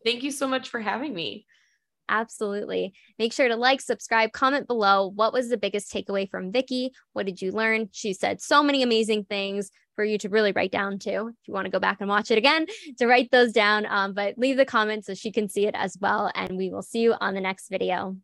Thank 0.04 0.22
you 0.22 0.30
so 0.30 0.48
much 0.48 0.68
for 0.68 0.80
having 0.80 1.14
me. 1.14 1.46
Absolutely. 2.08 2.92
Make 3.18 3.32
sure 3.32 3.48
to 3.48 3.56
like, 3.56 3.80
subscribe, 3.80 4.32
comment 4.32 4.66
below. 4.66 5.08
What 5.14 5.32
was 5.32 5.48
the 5.48 5.56
biggest 5.56 5.92
takeaway 5.92 6.28
from 6.28 6.52
Vicky? 6.52 6.92
What 7.12 7.26
did 7.26 7.40
you 7.40 7.52
learn? 7.52 7.88
She 7.92 8.12
said 8.12 8.40
so 8.40 8.62
many 8.62 8.82
amazing 8.82 9.24
things 9.24 9.70
for 9.94 10.04
you 10.04 10.18
to 10.18 10.28
really 10.28 10.52
write 10.52 10.72
down 10.72 10.98
too. 10.98 11.30
If 11.30 11.48
you 11.48 11.54
want 11.54 11.66
to 11.66 11.70
go 11.70 11.78
back 11.78 11.98
and 12.00 12.08
watch 12.08 12.30
it 12.30 12.38
again, 12.38 12.66
to 12.98 13.06
write 13.06 13.30
those 13.30 13.52
down. 13.52 13.86
Um, 13.86 14.14
but 14.14 14.38
leave 14.38 14.56
the 14.56 14.64
comments 14.64 15.06
so 15.06 15.14
she 15.14 15.32
can 15.32 15.48
see 15.48 15.66
it 15.66 15.74
as 15.76 15.96
well. 16.00 16.30
And 16.34 16.56
we 16.56 16.70
will 16.70 16.82
see 16.82 17.00
you 17.00 17.14
on 17.20 17.34
the 17.34 17.40
next 17.40 17.68
video. 17.68 18.16